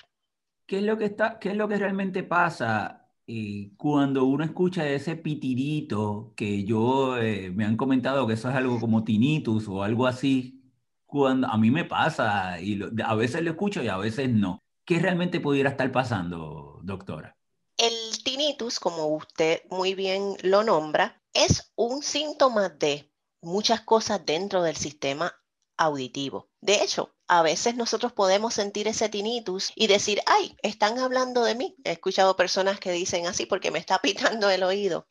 ¿Qué 0.66 0.80
es 0.80 0.84
lo 0.84 0.98
que, 0.98 1.06
está, 1.06 1.40
qué 1.40 1.50
es 1.50 1.56
lo 1.56 1.68
que 1.68 1.78
realmente 1.78 2.24
pasa 2.24 3.10
eh, 3.26 3.72
cuando 3.78 4.26
uno 4.26 4.44
escucha 4.44 4.88
ese 4.88 5.16
pitirito 5.16 6.34
que 6.36 6.64
yo 6.64 7.18
eh, 7.18 7.52
me 7.52 7.66
han 7.66 7.78
comentado 7.78 8.28
que 8.28 8.34
eso 8.34 8.50
es 8.50 8.56
algo 8.56 8.80
como 8.80 9.04
tinnitus 9.04 9.68
o 9.68 9.84
algo 9.84 10.08
así? 10.08 10.62
Cuando 11.06 11.48
a 11.48 11.58
mí 11.58 11.72
me 11.72 11.86
pasa 11.86 12.60
y 12.60 12.80
a 13.04 13.16
veces 13.16 13.42
lo 13.44 13.52
escucho 13.52 13.82
y 13.82 13.88
a 13.88 13.98
veces 13.98 14.30
no. 14.30 14.60
¿Qué 14.86 15.00
realmente 15.00 15.40
pudiera 15.40 15.70
estar 15.70 15.92
pasando, 15.92 16.80
doctora? 16.84 17.37
El 17.78 18.24
tinnitus, 18.24 18.80
como 18.80 19.06
usted 19.08 19.62
muy 19.70 19.94
bien 19.94 20.36
lo 20.42 20.64
nombra, 20.64 21.22
es 21.34 21.72
un 21.76 22.02
síntoma 22.02 22.70
de 22.70 23.14
muchas 23.40 23.82
cosas 23.82 24.26
dentro 24.26 24.64
del 24.64 24.76
sistema 24.76 25.40
auditivo. 25.78 26.50
De 26.60 26.82
hecho, 26.82 27.16
a 27.28 27.44
veces 27.44 27.76
nosotros 27.76 28.14
podemos 28.14 28.56
sentir 28.56 28.88
ese 28.88 29.10
tinnitus 29.10 29.72
y 29.76 29.86
decir, 29.86 30.22
ay, 30.26 30.58
están 30.64 30.98
hablando 30.98 31.44
de 31.44 31.54
mí. 31.54 31.76
He 31.84 31.92
escuchado 31.92 32.36
personas 32.36 32.80
que 32.80 32.92
dicen 32.92 33.28
así 33.28 33.46
porque 33.46 33.70
me 33.70 33.78
está 33.80 34.00
pitando 34.02 34.50
el 34.50 34.64
oído. 34.64 35.08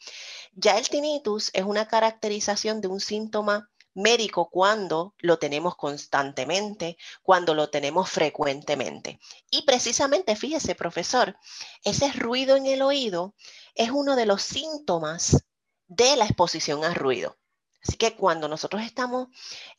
Ya 0.53 0.77
el 0.77 0.89
tinnitus 0.89 1.51
es 1.53 1.65
una 1.65 1.87
caracterización 1.87 2.81
de 2.81 2.89
un 2.89 2.99
síntoma 2.99 3.71
médico 3.97 4.51
cuando 4.51 5.15
lo 5.19 5.39
tenemos 5.39 5.75
constantemente, 5.75 6.99
cuando 7.23 7.55
lo 7.55 7.71
tenemos 7.71 8.11
frecuentemente. 8.11 9.19
Y 9.51 9.63
precisamente, 9.63 10.37
fíjese, 10.37 10.75
profesor, 10.75 11.37
ese 11.83 12.13
ruido 12.13 12.57
en 12.57 12.67
el 12.67 12.83
oído 12.83 13.35
es 13.75 13.91
uno 13.91 14.15
de 14.15 14.27
los 14.27 14.43
síntomas 14.43 15.45
de 15.89 16.17
la 16.17 16.27
exposición 16.27 16.85
a 16.85 16.93
ruido. 16.93 17.39
Así 17.83 17.97
que 17.97 18.17
cuando 18.17 18.49
nosotros 18.49 18.83
estamos 18.83 19.29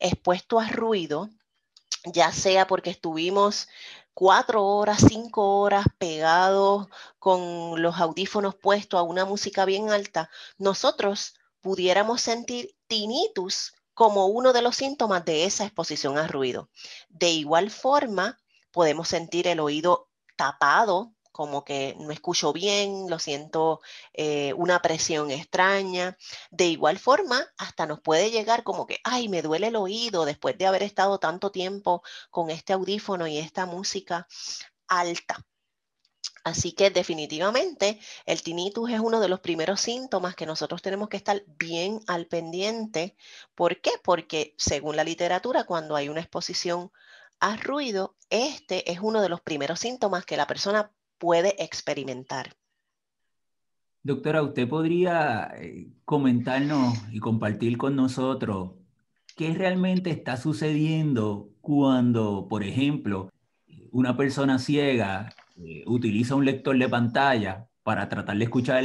expuestos 0.00 0.64
a 0.64 0.68
ruido, 0.68 1.30
ya 2.04 2.32
sea 2.32 2.66
porque 2.66 2.90
estuvimos 2.90 3.68
cuatro 4.14 4.66
horas, 4.66 5.04
cinco 5.08 5.60
horas 5.60 5.86
pegados 5.96 6.88
con 7.20 7.80
los 7.80 7.98
audífonos 7.98 8.56
puestos 8.56 8.98
a 8.98 9.04
una 9.04 9.24
música 9.24 9.64
bien 9.64 9.90
alta, 9.90 10.28
nosotros 10.56 11.34
pudiéramos 11.60 12.20
sentir 12.20 12.74
tinnitus 12.88 13.74
como 13.98 14.26
uno 14.26 14.52
de 14.52 14.62
los 14.62 14.76
síntomas 14.76 15.24
de 15.24 15.44
esa 15.44 15.64
exposición 15.64 16.18
a 16.18 16.28
ruido. 16.28 16.70
De 17.08 17.30
igual 17.30 17.68
forma, 17.68 18.38
podemos 18.70 19.08
sentir 19.08 19.48
el 19.48 19.58
oído 19.58 20.08
tapado 20.36 21.16
como 21.32 21.64
que 21.64 21.96
no 21.98 22.12
escucho 22.12 22.52
bien, 22.52 23.10
lo 23.10 23.18
siento 23.18 23.80
eh, 24.12 24.52
una 24.54 24.80
presión 24.82 25.32
extraña. 25.32 26.16
De 26.52 26.66
igual 26.66 27.00
forma, 27.00 27.44
hasta 27.56 27.86
nos 27.86 28.00
puede 28.00 28.30
llegar 28.30 28.62
como 28.62 28.86
que, 28.86 29.00
ay, 29.02 29.28
me 29.28 29.42
duele 29.42 29.66
el 29.66 29.74
oído 29.74 30.24
después 30.24 30.56
de 30.56 30.66
haber 30.66 30.84
estado 30.84 31.18
tanto 31.18 31.50
tiempo 31.50 32.04
con 32.30 32.50
este 32.50 32.74
audífono 32.74 33.26
y 33.26 33.38
esta 33.38 33.66
música 33.66 34.28
alta. 34.86 35.44
Así 36.44 36.72
que 36.72 36.90
definitivamente 36.90 37.98
el 38.26 38.42
tinnitus 38.42 38.90
es 38.90 39.00
uno 39.00 39.20
de 39.20 39.28
los 39.28 39.40
primeros 39.40 39.80
síntomas 39.80 40.34
que 40.34 40.46
nosotros 40.46 40.82
tenemos 40.82 41.08
que 41.08 41.16
estar 41.16 41.42
bien 41.58 42.00
al 42.06 42.26
pendiente. 42.26 43.16
¿Por 43.54 43.80
qué? 43.80 43.90
Porque 44.02 44.54
según 44.56 44.96
la 44.96 45.04
literatura, 45.04 45.64
cuando 45.64 45.96
hay 45.96 46.08
una 46.08 46.20
exposición 46.20 46.90
a 47.40 47.56
ruido, 47.56 48.16
este 48.30 48.90
es 48.90 49.00
uno 49.00 49.20
de 49.20 49.28
los 49.28 49.40
primeros 49.40 49.80
síntomas 49.80 50.24
que 50.24 50.36
la 50.36 50.46
persona 50.46 50.90
puede 51.18 51.62
experimentar. 51.62 52.54
Doctora, 54.02 54.42
¿usted 54.42 54.68
podría 54.68 55.52
eh, 55.56 55.88
comentarnos 56.04 56.96
y 57.12 57.18
compartir 57.18 57.76
con 57.76 57.96
nosotros 57.96 58.70
qué 59.36 59.52
realmente 59.54 60.10
está 60.10 60.36
sucediendo 60.36 61.50
cuando, 61.60 62.46
por 62.48 62.64
ejemplo, 62.64 63.30
una 63.90 64.16
persona 64.16 64.58
ciega 64.58 65.34
eh, 65.64 65.82
utiliza 65.86 66.34
un 66.34 66.44
lector 66.44 66.78
de 66.78 66.88
pantalla 66.88 67.68
para 67.82 68.08
tratar 68.08 68.36
de 68.36 68.44
escuchar 68.44 68.84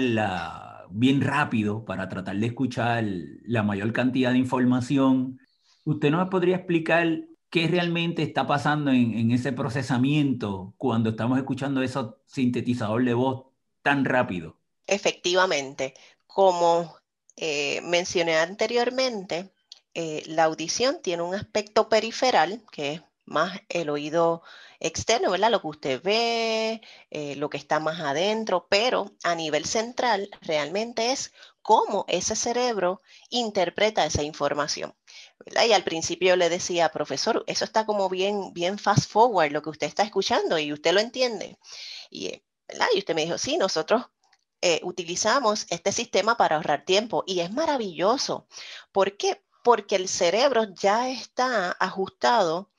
bien 0.90 1.22
rápido, 1.22 1.86
para 1.86 2.08
tratar 2.10 2.38
de 2.38 2.48
escuchar 2.48 3.04
la 3.46 3.64
mayor 3.64 3.92
cantidad 3.94 4.32
de 4.32 4.38
información? 4.38 5.40
¿Usted 5.84 6.12
nos 6.12 6.30
podría 6.30 6.58
explicar 6.58 7.24
qué 7.54 7.68
realmente 7.68 8.24
está 8.24 8.48
pasando 8.48 8.90
en, 8.90 9.30
ese 9.30 9.52
procesamiento 9.52 10.74
cuando 10.76 11.12
estamos 11.12 11.38
escuchando 11.38 11.84
esos 11.84 12.16
sintetizador 12.26 13.06
de 13.06 13.14
voz 13.14 13.44
tan 13.84 14.06
rápido. 14.06 14.58
Efectivamente, 14.88 15.94
como 16.26 16.96
eh, 17.36 17.80
mencioné 17.84 18.38
anteriormente, 18.38 19.52
eh, 19.94 20.24
la 20.26 20.46
audición 20.46 20.98
tiene 21.04 21.22
un 21.22 21.36
aspecto 21.36 21.90
periferal, 21.90 22.64
que 22.72 22.94
es 22.94 23.02
más 23.26 23.60
el 23.70 23.90
oído 23.90 24.44
externo, 24.80 25.32
¿verdad? 25.32 25.52
Lo 25.52 25.62
que 25.62 25.68
usted 25.68 26.02
ve, 26.04 26.82
eh, 27.10 27.36
lo 27.36 27.50
que 27.50 27.58
está 27.58 27.80
más 27.80 28.00
adentro, 28.02 28.68
pero 28.70 29.12
a 29.24 29.36
nivel 29.36 29.66
central 29.66 30.30
realmente 30.42 31.12
es 31.12 31.32
cómo 31.62 32.06
ese 32.08 32.36
cerebro 32.36 33.02
interpreta 33.30 34.06
esa 34.06 34.24
información. 34.24 34.94
Y 35.46 35.72
al 35.74 35.84
principio 35.84 36.36
le 36.36 36.50
decía, 36.50 36.90
profesor, 36.90 37.44
eso 37.48 37.66
está 37.66 37.86
como 37.86 38.10
bien, 38.10 38.54
bien 38.54 38.78
fast 38.78 39.10
forward 39.10 39.52
lo 39.52 39.62
que 39.62 39.70
usted 39.70 39.88
está 39.88 40.04
escuchando 40.04 40.60
y 40.60 40.74
usted 40.74 40.94
lo 40.94 41.00
entiende. 41.00 41.58
Y, 42.10 42.28
eh, 42.28 42.44
y 42.94 43.00
usted 43.00 43.16
me 43.16 43.26
dijo, 43.26 43.38
sí, 43.38 43.58
nosotros 43.58 44.04
eh, 44.62 44.80
utilizamos 44.84 45.66
este 45.70 45.92
sistema 45.92 46.38
para 46.38 46.56
ahorrar 46.56 46.86
tiempo 46.86 47.24
y 47.28 47.42
es 47.42 47.52
maravilloso. 47.52 48.48
¿Por 48.94 49.18
qué? 49.18 49.44
Porque 49.62 49.98
el 49.98 50.08
cerebro 50.08 50.74
ya 50.74 51.10
está 51.10 51.76
ajustado 51.80 52.72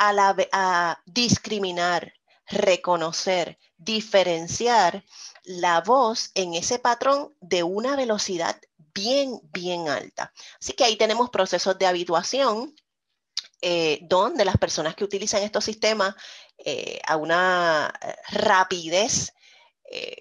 a, 0.00 1.02
discriminar, 1.04 2.14
reconocer, 2.46 3.58
diferenciar 3.76 5.04
la 5.44 5.80
voz 5.80 6.30
en 6.34 6.54
ese 6.54 6.78
patrón 6.78 7.34
de 7.40 7.62
una 7.62 7.96
velocidad 7.96 8.60
bien, 8.94 9.40
bien 9.52 9.88
alta. 9.88 10.32
Así 10.60 10.72
que 10.72 10.84
ahí 10.84 10.96
tenemos 10.96 11.30
procesos 11.30 11.78
de 11.78 11.86
habituación 11.86 12.74
eh, 13.62 13.98
donde 14.02 14.44
las 14.44 14.56
personas 14.56 14.94
que 14.94 15.04
utilizan 15.04 15.42
estos 15.42 15.64
sistemas 15.64 16.14
eh, 16.58 17.00
a 17.06 17.16
una 17.16 17.92
eh, 18.02 18.14
rapidez 18.30 19.34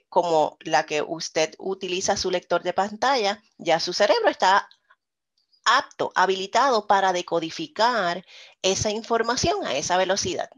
como 0.09 0.57
la 0.61 0.87
que 0.87 1.03
usted 1.03 1.53
utiliza 1.59 2.17
su 2.17 2.31
lector 2.31 2.63
de 2.63 2.73
pantalla, 2.73 3.39
ya 3.59 3.79
su 3.79 3.93
cerebro 3.93 4.27
está 4.27 4.67
apto, 5.77 6.11
habilitado 6.15 6.87
para 6.87 7.13
decodificar 7.13 8.25
esa 8.61 8.91
información 8.91 9.65
a 9.65 9.75
esa 9.75 9.97
velocidad. 9.97 10.49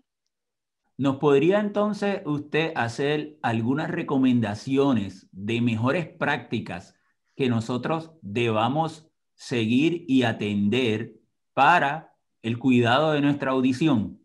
¿Nos 0.97 1.17
podría 1.17 1.59
entonces 1.59 2.21
usted 2.25 2.73
hacer 2.75 3.37
algunas 3.41 3.89
recomendaciones 3.89 5.27
de 5.31 5.61
mejores 5.61 6.07
prácticas 6.07 6.93
que 7.35 7.49
nosotros 7.49 8.11
debamos 8.21 9.07
seguir 9.33 10.05
y 10.07 10.23
atender 10.23 11.15
para 11.53 12.13
el 12.43 12.59
cuidado 12.59 13.13
de 13.13 13.21
nuestra 13.21 13.51
audición? 13.51 14.23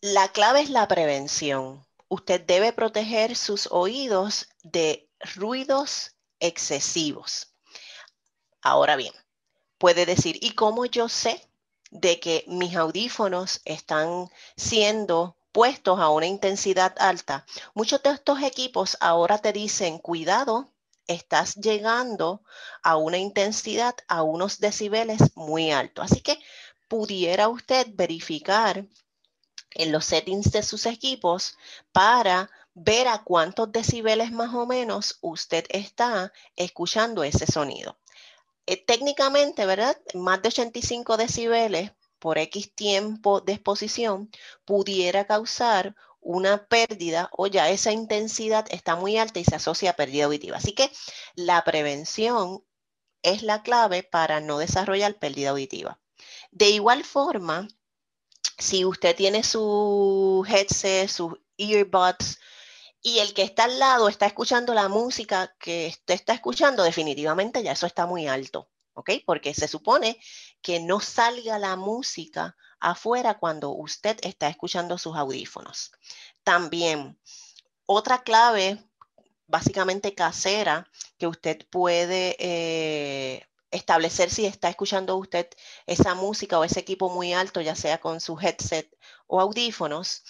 La 0.00 0.28
clave 0.28 0.62
es 0.62 0.70
la 0.70 0.88
prevención. 0.88 1.86
Usted 2.08 2.44
debe 2.44 2.72
proteger 2.72 3.36
sus 3.36 3.68
oídos 3.70 4.48
de 4.64 5.08
ruidos 5.36 6.16
excesivos. 6.40 7.54
Ahora 8.60 8.96
bien, 8.96 9.12
puede 9.82 10.06
decir, 10.06 10.38
¿y 10.40 10.52
cómo 10.52 10.86
yo 10.86 11.08
sé 11.08 11.44
de 11.90 12.20
que 12.20 12.44
mis 12.46 12.76
audífonos 12.76 13.62
están 13.64 14.30
siendo 14.56 15.34
puestos 15.50 15.98
a 15.98 16.08
una 16.08 16.26
intensidad 16.26 16.94
alta? 17.00 17.44
Muchos 17.74 18.00
de 18.04 18.10
estos 18.10 18.40
equipos 18.42 18.96
ahora 19.00 19.38
te 19.38 19.52
dicen, 19.52 19.98
cuidado, 19.98 20.68
estás 21.08 21.56
llegando 21.56 22.44
a 22.84 22.96
una 22.96 23.18
intensidad, 23.18 23.96
a 24.06 24.22
unos 24.22 24.60
decibeles 24.60 25.18
muy 25.34 25.72
altos. 25.72 26.04
Así 26.04 26.20
que 26.20 26.38
pudiera 26.86 27.48
usted 27.48 27.88
verificar 27.92 28.86
en 29.72 29.90
los 29.90 30.04
settings 30.04 30.52
de 30.52 30.62
sus 30.62 30.86
equipos 30.86 31.58
para 31.90 32.48
ver 32.74 33.08
a 33.08 33.24
cuántos 33.24 33.72
decibeles 33.72 34.30
más 34.30 34.54
o 34.54 34.64
menos 34.64 35.18
usted 35.22 35.64
está 35.70 36.32
escuchando 36.54 37.24
ese 37.24 37.46
sonido. 37.50 37.96
Eh, 38.66 38.76
técnicamente, 38.84 39.66
¿verdad? 39.66 39.96
Más 40.14 40.40
de 40.42 40.48
85 40.48 41.16
decibeles 41.16 41.92
por 42.18 42.38
X 42.38 42.72
tiempo 42.74 43.40
de 43.40 43.54
exposición 43.54 44.30
pudiera 44.64 45.26
causar 45.26 45.96
una 46.20 46.66
pérdida 46.68 47.28
o 47.32 47.48
ya 47.48 47.68
esa 47.70 47.90
intensidad 47.90 48.66
está 48.70 48.94
muy 48.94 49.18
alta 49.18 49.40
y 49.40 49.44
se 49.44 49.56
asocia 49.56 49.90
a 49.90 49.96
pérdida 49.96 50.26
auditiva. 50.26 50.56
Así 50.56 50.72
que 50.72 50.90
la 51.34 51.64
prevención 51.64 52.64
es 53.22 53.42
la 53.42 53.62
clave 53.62 54.04
para 54.04 54.40
no 54.40 54.58
desarrollar 54.58 55.18
pérdida 55.18 55.50
auditiva. 55.50 56.00
De 56.52 56.70
igual 56.70 57.02
forma, 57.04 57.66
si 58.58 58.84
usted 58.84 59.16
tiene 59.16 59.42
su 59.42 60.46
headset, 60.48 61.08
sus 61.08 61.34
earbuds, 61.56 62.38
y 63.02 63.18
el 63.18 63.34
que 63.34 63.42
está 63.42 63.64
al 63.64 63.78
lado 63.78 64.08
está 64.08 64.26
escuchando 64.26 64.74
la 64.74 64.88
música 64.88 65.54
que 65.58 65.88
usted 65.88 66.14
está 66.14 66.34
escuchando, 66.34 66.84
definitivamente 66.84 67.62
ya 67.62 67.72
eso 67.72 67.86
está 67.86 68.06
muy 68.06 68.28
alto, 68.28 68.70
¿ok? 68.94 69.10
Porque 69.26 69.54
se 69.54 69.66
supone 69.66 70.18
que 70.62 70.80
no 70.80 71.00
salga 71.00 71.58
la 71.58 71.74
música 71.76 72.56
afuera 72.78 73.38
cuando 73.38 73.70
usted 73.70 74.18
está 74.22 74.48
escuchando 74.48 74.98
sus 74.98 75.16
audífonos. 75.16 75.90
También, 76.44 77.18
otra 77.86 78.22
clave 78.22 78.78
básicamente 79.46 80.14
casera 80.14 80.88
que 81.18 81.26
usted 81.26 81.66
puede 81.70 82.36
eh, 82.38 83.46
establecer 83.70 84.30
si 84.30 84.46
está 84.46 84.68
escuchando 84.68 85.16
usted 85.16 85.48
esa 85.86 86.14
música 86.14 86.58
o 86.58 86.64
ese 86.64 86.80
equipo 86.80 87.10
muy 87.10 87.32
alto, 87.32 87.60
ya 87.60 87.74
sea 87.74 87.98
con 87.98 88.20
su 88.20 88.38
headset 88.38 88.88
o 89.26 89.40
audífonos. 89.40 90.22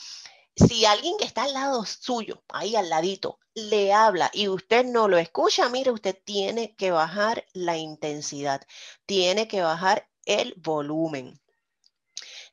Si 0.55 0.85
alguien 0.85 1.17
que 1.19 1.25
está 1.25 1.45
al 1.45 1.55
lado 1.55 1.85
suyo, 1.87 2.45
ahí 2.49 2.77
al 2.77 2.91
ladito, 2.91 3.39
le 3.55 3.93
habla 3.93 4.31
y 4.35 4.49
usted 4.49 4.85
no 4.85 5.09
lo 5.09 5.19
escucha, 5.19 5.69
mire, 5.69 5.91
usted 5.91 6.19
tiene 6.25 6.75
que 6.77 6.91
bajar 6.91 7.47
la 7.53 7.77
intensidad, 7.79 8.63
tiene 9.07 9.49
que 9.49 9.63
bajar 9.63 10.09
el 10.25 10.55
volumen 10.57 11.41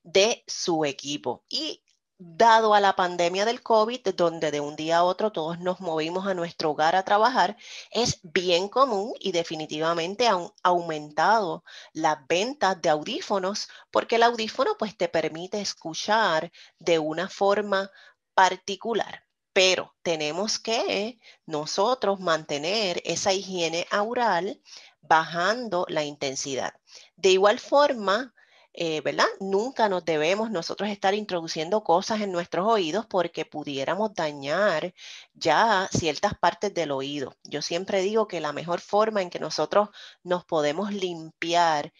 de 0.04 0.44
su 0.48 0.86
equipo. 0.86 1.44
Y 1.50 1.84
dado 2.20 2.74
a 2.74 2.82
la 2.82 2.98
pandemia 2.98 3.46
del 3.46 3.64
COVID, 3.64 4.10
donde 4.16 4.52
de 4.52 4.60
un 4.60 4.76
día 4.76 4.98
a 4.98 5.04
otro 5.06 5.32
todos 5.32 5.58
nos 5.60 5.80
movimos 5.80 6.28
a 6.28 6.34
nuestro 6.34 6.72
hogar 6.72 6.96
a 6.98 7.04
trabajar, 7.06 7.56
es 7.92 8.20
bien 8.24 8.68
común 8.68 9.14
y 9.20 9.32
definitivamente 9.32 10.28
han 10.28 10.52
aumentado 10.62 11.64
las 11.94 12.18
ventas 12.28 12.82
de 12.82 12.90
audífonos 12.90 13.70
porque 13.90 14.18
el 14.18 14.24
audífono 14.24 14.76
pues 14.78 14.98
te 14.98 15.08
permite 15.08 15.62
escuchar 15.62 16.52
de 16.78 17.00
una 17.00 17.30
forma 17.30 17.90
particular. 18.34 19.26
Pero 19.54 19.96
tenemos 20.04 20.60
que 20.60 21.20
nosotros 21.46 22.20
mantener 22.20 23.02
esa 23.06 23.34
higiene 23.34 23.88
aural 23.92 24.62
bajando 25.02 25.86
la 25.88 26.04
intensidad. 26.04 26.74
De 27.16 27.30
igual 27.30 27.60
forma, 27.60 28.34
eh, 28.74 29.02
¿verdad? 29.02 29.26
Nunca 29.40 29.90
nos 29.90 30.06
debemos 30.06 30.52
nosotros 30.52 30.90
estar 30.90 31.14
introduciendo 31.14 31.84
cosas 31.84 32.22
en 32.22 32.32
nuestros 32.32 32.68
oídos 32.68 33.06
porque 33.08 33.46
pudiéramos 33.46 34.14
dañar 34.14 34.94
ya 35.34 35.90
ciertas 35.92 36.38
partes 36.38 36.74
del 36.74 36.92
oído. 36.92 37.36
Yo 37.44 37.62
siempre 37.62 38.02
digo 38.02 38.28
que 38.28 38.40
la 38.40 38.54
mejor 38.54 38.80
forma 38.80 39.22
en 39.22 39.30
que 39.30 39.40
nosotros 39.40 39.90
nos 40.24 40.46
podemos 40.46 40.94
limpiar 40.94 41.94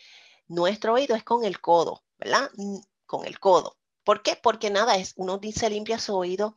nuestro 0.48 0.94
oído 0.94 1.16
es 1.16 1.24
con 1.24 1.44
el 1.44 1.60
codo, 1.60 2.04
¿verdad? 2.18 2.50
Con 3.06 3.26
el 3.26 3.40
codo. 3.40 3.78
¿Por 4.04 4.22
qué? 4.24 4.40
Porque 4.42 4.70
nada, 4.70 4.96
es, 4.96 5.14
uno 5.18 5.38
dice 5.38 5.70
limpia 5.70 6.00
su 6.00 6.16
oído 6.16 6.56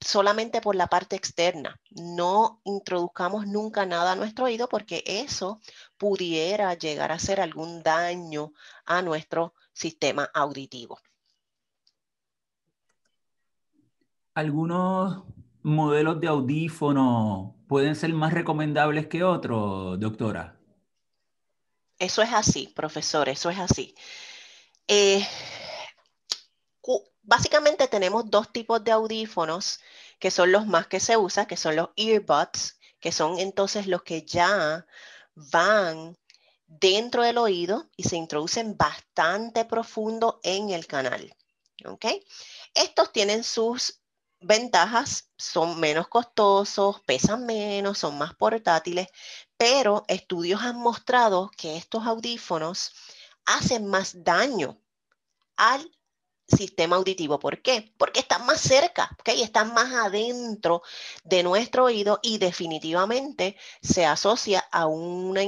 solamente 0.00 0.60
por 0.60 0.76
la 0.76 0.86
parte 0.88 1.16
externa. 1.16 1.80
No 1.90 2.60
introduzcamos 2.64 3.46
nunca 3.46 3.86
nada 3.86 4.12
a 4.12 4.16
nuestro 4.16 4.44
oído 4.46 4.68
porque 4.68 5.02
eso 5.06 5.60
pudiera 5.98 6.74
llegar 6.74 7.12
a 7.12 7.16
hacer 7.16 7.40
algún 7.40 7.82
daño 7.82 8.52
a 8.84 9.02
nuestro 9.02 9.54
sistema 9.72 10.30
auditivo. 10.34 10.98
Algunos 14.34 15.24
modelos 15.62 16.20
de 16.20 16.28
audífono 16.28 17.56
pueden 17.68 17.96
ser 17.96 18.12
más 18.12 18.32
recomendables 18.32 19.06
que 19.06 19.24
otros, 19.24 19.98
doctora. 19.98 20.56
Eso 21.98 22.22
es 22.22 22.32
así, 22.32 22.72
profesor, 22.74 23.28
eso 23.28 23.48
es 23.50 23.58
así. 23.58 23.94
Eh, 24.86 25.26
básicamente 27.22 27.88
tenemos 27.88 28.30
dos 28.30 28.52
tipos 28.52 28.82
de 28.84 28.92
audífonos 28.92 29.80
que 30.18 30.30
son 30.30 30.52
los 30.52 30.66
más 30.66 30.86
que 30.86 31.00
se 31.00 31.16
usan, 31.16 31.46
que 31.46 31.56
son 31.56 31.76
los 31.76 31.90
earbuds, 31.96 32.78
que 33.00 33.12
son 33.12 33.38
entonces 33.38 33.86
los 33.86 34.02
que 34.02 34.22
ya 34.22 34.86
van 35.36 36.16
dentro 36.66 37.22
del 37.22 37.38
oído 37.38 37.88
y 37.96 38.02
se 38.04 38.16
introducen 38.16 38.76
bastante 38.76 39.64
profundo 39.64 40.40
en 40.42 40.70
el 40.70 40.86
canal. 40.86 41.34
Estos 42.74 43.12
tienen 43.12 43.44
sus 43.44 44.00
ventajas, 44.40 45.30
son 45.36 45.78
menos 45.78 46.08
costosos, 46.08 47.00
pesan 47.06 47.46
menos, 47.46 47.98
son 47.98 48.18
más 48.18 48.34
portátiles, 48.34 49.08
pero 49.56 50.04
estudios 50.08 50.62
han 50.62 50.76
mostrado 50.76 51.50
que 51.56 51.76
estos 51.76 52.06
audífonos 52.06 52.92
hacen 53.44 53.86
más 53.86 54.24
daño 54.24 54.80
al 55.56 55.90
sistema 56.46 56.96
auditivo. 56.96 57.38
¿Por 57.38 57.60
qué? 57.60 57.92
Porque 57.98 58.20
están 58.20 58.46
más 58.46 58.60
cerca, 58.60 59.10
¿ok? 59.18 59.28
Están 59.28 59.74
más 59.74 59.92
adentro 59.92 60.82
de 61.24 61.42
nuestro 61.42 61.84
oído 61.84 62.20
y 62.22 62.38
definitivamente 62.38 63.56
se 63.82 64.06
asocia 64.06 64.60
a 64.70 64.86
una 64.86 65.42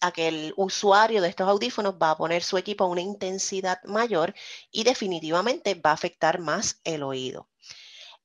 a 0.00 0.12
que 0.12 0.28
el 0.28 0.54
usuario 0.56 1.22
de 1.22 1.28
estos 1.28 1.48
audífonos 1.48 1.94
va 1.94 2.10
a 2.10 2.16
poner 2.16 2.42
su 2.42 2.58
equipo 2.58 2.84
a 2.84 2.88
una 2.88 3.00
intensidad 3.00 3.82
mayor 3.84 4.34
y 4.70 4.84
definitivamente 4.84 5.74
va 5.74 5.90
a 5.90 5.94
afectar 5.94 6.40
más 6.40 6.80
el 6.84 7.02
oído. 7.02 7.48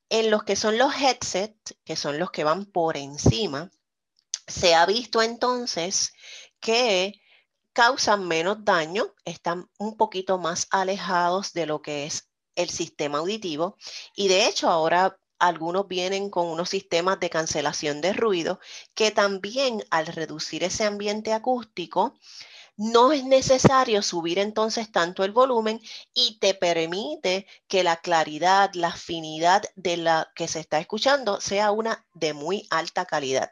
En 0.08 0.30
los 0.30 0.44
que 0.44 0.56
son 0.56 0.78
los 0.78 0.94
headsets, 0.94 1.76
que 1.84 1.96
son 1.96 2.18
los 2.18 2.30
que 2.30 2.44
van 2.44 2.66
por 2.66 2.96
encima, 2.96 3.70
se 4.46 4.74
ha 4.74 4.86
visto 4.86 5.22
entonces 5.22 6.12
que 6.60 7.20
causan 7.76 8.26
menos 8.26 8.64
daño, 8.64 9.12
están 9.26 9.68
un 9.76 9.98
poquito 9.98 10.38
más 10.38 10.66
alejados 10.70 11.52
de 11.52 11.66
lo 11.66 11.82
que 11.82 12.06
es 12.06 12.30
el 12.54 12.70
sistema 12.70 13.18
auditivo 13.18 13.76
y 14.14 14.28
de 14.28 14.46
hecho 14.46 14.70
ahora 14.70 15.18
algunos 15.38 15.86
vienen 15.86 16.30
con 16.30 16.46
unos 16.46 16.70
sistemas 16.70 17.20
de 17.20 17.28
cancelación 17.28 18.00
de 18.00 18.14
ruido 18.14 18.60
que 18.94 19.10
también 19.10 19.84
al 19.90 20.06
reducir 20.06 20.64
ese 20.64 20.84
ambiente 20.84 21.34
acústico 21.34 22.14
no 22.78 23.12
es 23.12 23.24
necesario 23.24 24.00
subir 24.00 24.38
entonces 24.38 24.90
tanto 24.90 25.22
el 25.22 25.32
volumen 25.32 25.78
y 26.14 26.38
te 26.38 26.54
permite 26.54 27.46
que 27.68 27.84
la 27.84 27.96
claridad, 27.98 28.70
la 28.72 28.88
afinidad 28.88 29.64
de 29.74 29.98
la 29.98 30.32
que 30.34 30.48
se 30.48 30.60
está 30.60 30.78
escuchando 30.78 31.42
sea 31.42 31.72
una 31.72 32.06
de 32.14 32.32
muy 32.32 32.66
alta 32.70 33.04
calidad. 33.04 33.50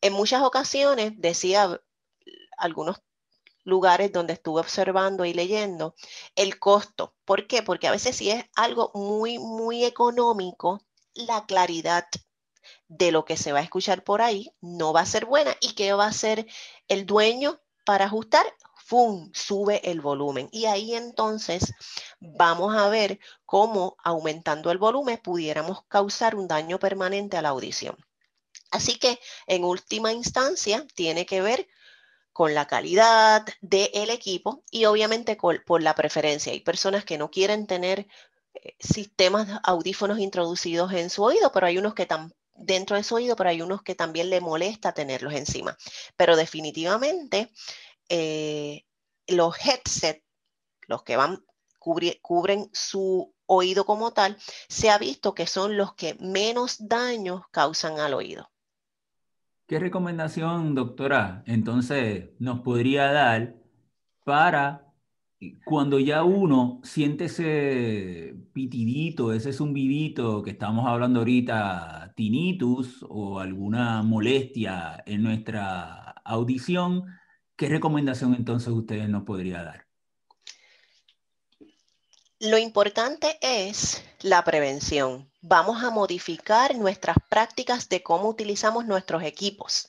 En 0.00 0.14
muchas 0.14 0.42
ocasiones, 0.42 1.12
decía 1.16 1.82
algunos 2.56 3.02
lugares 3.64 4.12
donde 4.12 4.34
estuve 4.34 4.60
observando 4.60 5.24
y 5.24 5.34
leyendo, 5.34 5.94
el 6.34 6.58
costo. 6.58 7.14
¿Por 7.24 7.46
qué? 7.46 7.62
Porque 7.62 7.88
a 7.88 7.92
veces 7.92 8.16
si 8.16 8.30
es 8.30 8.44
algo 8.56 8.90
muy, 8.94 9.38
muy 9.38 9.84
económico, 9.84 10.80
la 11.14 11.46
claridad 11.46 12.06
de 12.88 13.12
lo 13.12 13.24
que 13.24 13.36
se 13.36 13.52
va 13.52 13.60
a 13.60 13.62
escuchar 13.62 14.04
por 14.04 14.22
ahí 14.22 14.52
no 14.60 14.92
va 14.92 15.00
a 15.00 15.06
ser 15.06 15.26
buena. 15.26 15.56
¿Y 15.60 15.74
qué 15.74 15.92
va 15.92 16.04
a 16.04 16.08
hacer 16.08 16.46
el 16.88 17.06
dueño 17.06 17.60
para 17.84 18.06
ajustar? 18.06 18.44
¡Fum! 18.76 19.30
Sube 19.32 19.90
el 19.90 20.00
volumen. 20.00 20.48
Y 20.52 20.66
ahí 20.66 20.94
entonces 20.94 21.72
vamos 22.20 22.76
a 22.76 22.88
ver 22.88 23.18
cómo 23.46 23.96
aumentando 24.02 24.70
el 24.70 24.78
volumen 24.78 25.18
pudiéramos 25.22 25.84
causar 25.86 26.34
un 26.34 26.48
daño 26.48 26.78
permanente 26.78 27.36
a 27.36 27.42
la 27.42 27.50
audición. 27.50 27.96
Así 28.70 28.98
que 28.98 29.18
en 29.46 29.64
última 29.64 30.12
instancia 30.12 30.86
tiene 30.94 31.26
que 31.26 31.42
ver 31.42 31.68
con 32.32 32.54
la 32.54 32.66
calidad 32.66 33.46
del 33.60 34.10
equipo 34.10 34.64
y 34.70 34.86
obviamente 34.86 35.36
por 35.36 35.82
la 35.82 35.94
preferencia. 35.94 36.52
Hay 36.52 36.60
personas 36.60 37.04
que 37.04 37.18
no 37.18 37.30
quieren 37.30 37.66
tener 37.66 38.06
eh, 38.54 38.76
sistemas 38.78 39.60
audífonos 39.64 40.18
introducidos 40.18 40.92
en 40.92 41.10
su 41.10 41.22
oído, 41.22 41.52
pero 41.52 41.66
hay 41.66 41.78
unos 41.78 41.94
que 41.94 42.02
están 42.02 42.34
dentro 42.54 42.96
de 42.96 43.04
su 43.04 43.14
oído, 43.14 43.36
pero 43.36 43.50
hay 43.50 43.62
unos 43.62 43.82
que 43.82 43.94
también 43.94 44.30
le 44.30 44.40
molesta 44.40 44.92
tenerlos 44.92 45.34
encima. 45.34 45.76
Pero 46.16 46.36
definitivamente 46.36 47.50
eh, 48.08 48.84
los 49.26 49.56
headsets, 49.58 50.24
los 50.86 51.02
que 51.02 51.16
van 51.16 51.44
cubren 51.78 52.70
su 52.72 53.34
oído 53.46 53.84
como 53.84 54.12
tal, 54.12 54.38
se 54.68 54.88
ha 54.90 54.98
visto 54.98 55.34
que 55.34 55.48
son 55.48 55.76
los 55.76 55.94
que 55.94 56.14
menos 56.20 56.76
daños 56.78 57.42
causan 57.50 57.98
al 57.98 58.14
oído. 58.14 58.51
¿Qué 59.66 59.78
recomendación, 59.78 60.74
doctora, 60.74 61.42
entonces 61.46 62.30
nos 62.38 62.60
podría 62.60 63.10
dar 63.12 63.56
para 64.24 64.92
cuando 65.64 65.98
ya 65.98 66.22
uno 66.24 66.80
siente 66.84 67.24
ese 67.24 68.34
pitidito, 68.52 69.32
ese 69.32 69.52
zumbidito 69.52 70.42
que 70.42 70.50
estamos 70.50 70.86
hablando 70.86 71.20
ahorita, 71.20 72.12
tinnitus 72.16 73.04
o 73.08 73.40
alguna 73.40 74.02
molestia 74.02 75.02
en 75.06 75.22
nuestra 75.22 76.10
audición, 76.24 77.06
¿qué 77.56 77.68
recomendación 77.68 78.34
entonces 78.34 78.68
ustedes 78.68 79.08
nos 79.08 79.24
podría 79.24 79.62
dar? 79.62 79.86
Lo 82.38 82.58
importante 82.58 83.38
es 83.40 84.04
la 84.20 84.44
prevención. 84.44 85.31
Vamos 85.44 85.82
a 85.82 85.90
modificar 85.90 86.76
nuestras 86.76 87.16
prácticas 87.28 87.88
de 87.88 88.00
cómo 88.00 88.28
utilizamos 88.28 88.86
nuestros 88.86 89.24
equipos. 89.24 89.88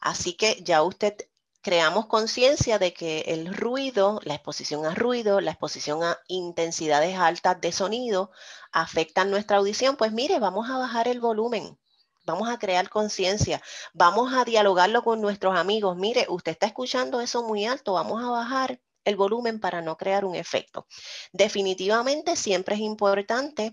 Así 0.00 0.34
que 0.34 0.62
ya 0.62 0.84
usted 0.84 1.16
creamos 1.60 2.06
conciencia 2.06 2.78
de 2.78 2.92
que 2.92 3.22
el 3.26 3.52
ruido, 3.52 4.20
la 4.22 4.34
exposición 4.34 4.86
a 4.86 4.94
ruido, 4.94 5.40
la 5.40 5.50
exposición 5.50 6.04
a 6.04 6.20
intensidades 6.28 7.18
altas 7.18 7.60
de 7.60 7.72
sonido 7.72 8.30
afectan 8.70 9.32
nuestra 9.32 9.56
audición. 9.56 9.96
Pues 9.96 10.12
mire, 10.12 10.38
vamos 10.38 10.70
a 10.70 10.78
bajar 10.78 11.08
el 11.08 11.18
volumen. 11.18 11.76
Vamos 12.24 12.48
a 12.48 12.58
crear 12.58 12.88
conciencia, 12.88 13.60
vamos 13.92 14.32
a 14.32 14.44
dialogarlo 14.44 15.02
con 15.02 15.20
nuestros 15.20 15.58
amigos. 15.58 15.96
Mire, 15.96 16.26
usted 16.28 16.52
está 16.52 16.66
escuchando 16.66 17.20
eso 17.20 17.42
muy 17.42 17.66
alto, 17.66 17.94
vamos 17.94 18.22
a 18.22 18.30
bajar 18.30 18.80
el 19.04 19.16
volumen 19.16 19.58
para 19.58 19.82
no 19.82 19.96
crear 19.96 20.24
un 20.24 20.36
efecto. 20.36 20.86
Definitivamente 21.32 22.36
siempre 22.36 22.76
es 22.76 22.80
importante 22.82 23.72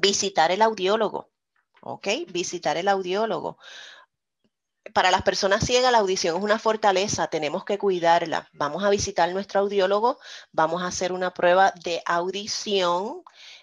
visitar 0.00 0.50
el 0.50 0.62
audiólogo, 0.62 1.30
¿ok? 1.80 2.08
Visitar 2.28 2.76
el 2.76 2.88
audiólogo. 2.88 3.58
Para 4.94 5.10
las 5.10 5.22
personas 5.22 5.64
ciegas 5.64 5.90
la 5.90 5.98
audición 5.98 6.36
es 6.36 6.42
una 6.42 6.58
fortaleza, 6.58 7.26
tenemos 7.26 7.64
que 7.64 7.78
cuidarla. 7.78 8.48
Vamos 8.52 8.84
a 8.84 8.90
visitar 8.90 9.30
nuestro 9.32 9.60
audiólogo, 9.60 10.18
vamos 10.52 10.82
a 10.82 10.86
hacer 10.86 11.12
una 11.12 11.34
prueba 11.34 11.72
de 11.82 12.02
audición 12.06 13.22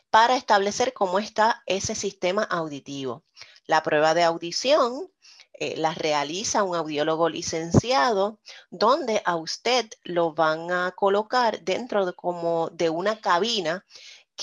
para 0.10 0.36
establecer 0.36 0.94
cómo 0.94 1.20
está 1.20 1.64
ese 1.66 1.96
sistema 1.96 2.44
auditivo. 2.44 3.24
La 3.66 3.82
prueba 3.82 4.14
de 4.14 4.24
audición 4.24 5.10
eh, 5.54 5.76
las 5.78 5.98
realiza 5.98 6.64
un 6.64 6.76
audiólogo 6.76 7.30
licenciado, 7.30 8.40
donde 8.70 9.22
a 9.26 9.36
usted 9.36 9.90
lo 10.04 10.34
van 10.34 10.72
a 10.72 10.92
colocar 10.92 11.62
dentro 11.62 12.06
de 12.06 12.14
como 12.14 12.70
de 12.70 12.90
una 12.90 13.22
cabina 13.22 13.86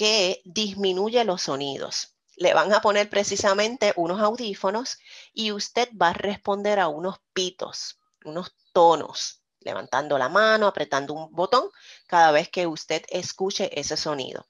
que 0.01 0.41
disminuye 0.47 1.23
los 1.27 1.43
sonidos. 1.43 2.15
Le 2.37 2.55
van 2.55 2.73
a 2.73 2.81
poner 2.81 3.11
precisamente 3.11 3.93
unos 3.97 4.19
audífonos 4.23 4.97
y 5.35 5.53
usted 5.53 5.91
va 5.95 6.09
a 6.09 6.15
responder 6.15 6.81
a 6.81 6.89
unos 6.89 7.21
pitos, 7.35 8.01
unos 8.25 8.57
tonos, 8.73 9.43
levantando 9.61 10.17
la 10.17 10.31
mano, 10.31 10.67
apretando 10.67 11.13
un 11.13 11.31
botón 11.33 11.69
cada 12.07 12.31
vez 12.31 12.49
que 12.49 12.67
usted 12.67 13.03
escuche 13.11 13.79
ese 13.79 13.99
sonido. 13.99 14.47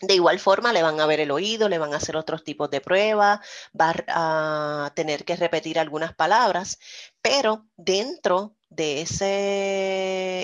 De 0.00 0.14
igual 0.14 0.40
forma, 0.40 0.72
le 0.72 0.82
van 0.82 0.98
a 0.98 1.06
ver 1.06 1.20
el 1.20 1.30
oído, 1.30 1.68
le 1.68 1.78
van 1.78 1.94
a 1.94 1.98
hacer 1.98 2.16
otros 2.16 2.42
tipos 2.42 2.68
de 2.68 2.80
pruebas, 2.80 3.38
va 3.80 3.94
a 4.08 4.92
tener 4.96 5.24
que 5.24 5.36
repetir 5.36 5.78
algunas 5.78 6.12
palabras, 6.12 6.80
pero 7.20 7.68
dentro 7.76 8.56
de 8.74 9.02
esa 9.02 9.26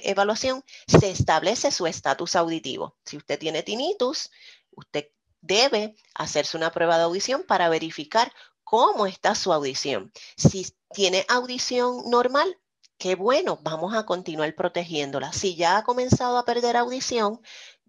evaluación 0.09 0.63
se 0.87 1.11
establece 1.11 1.71
su 1.71 1.87
estatus 1.87 2.37
auditivo. 2.37 2.97
Si 3.05 3.17
usted 3.17 3.39
tiene 3.39 3.63
tinnitus, 3.63 4.31
usted 4.71 5.09
debe 5.41 5.95
hacerse 6.15 6.57
una 6.57 6.71
prueba 6.71 6.97
de 6.99 7.05
audición 7.05 7.45
para 7.45 7.69
verificar 7.69 8.33
cómo 8.65 9.07
está 9.07 9.35
su 9.35 9.53
audición. 9.53 10.13
Si 10.37 10.67
tiene 10.93 11.25
audición 11.29 12.11
normal, 12.11 12.59
qué 12.99 13.15
bueno, 13.15 13.59
vamos 13.63 13.95
a 13.95 14.05
continuar 14.05 14.55
protegiéndola. 14.55 15.33
Si 15.33 15.57
ya 15.57 15.79
ha 15.79 15.85
comenzado 15.85 16.37
a 16.37 16.45
perder 16.45 16.77
audición, 16.77 17.41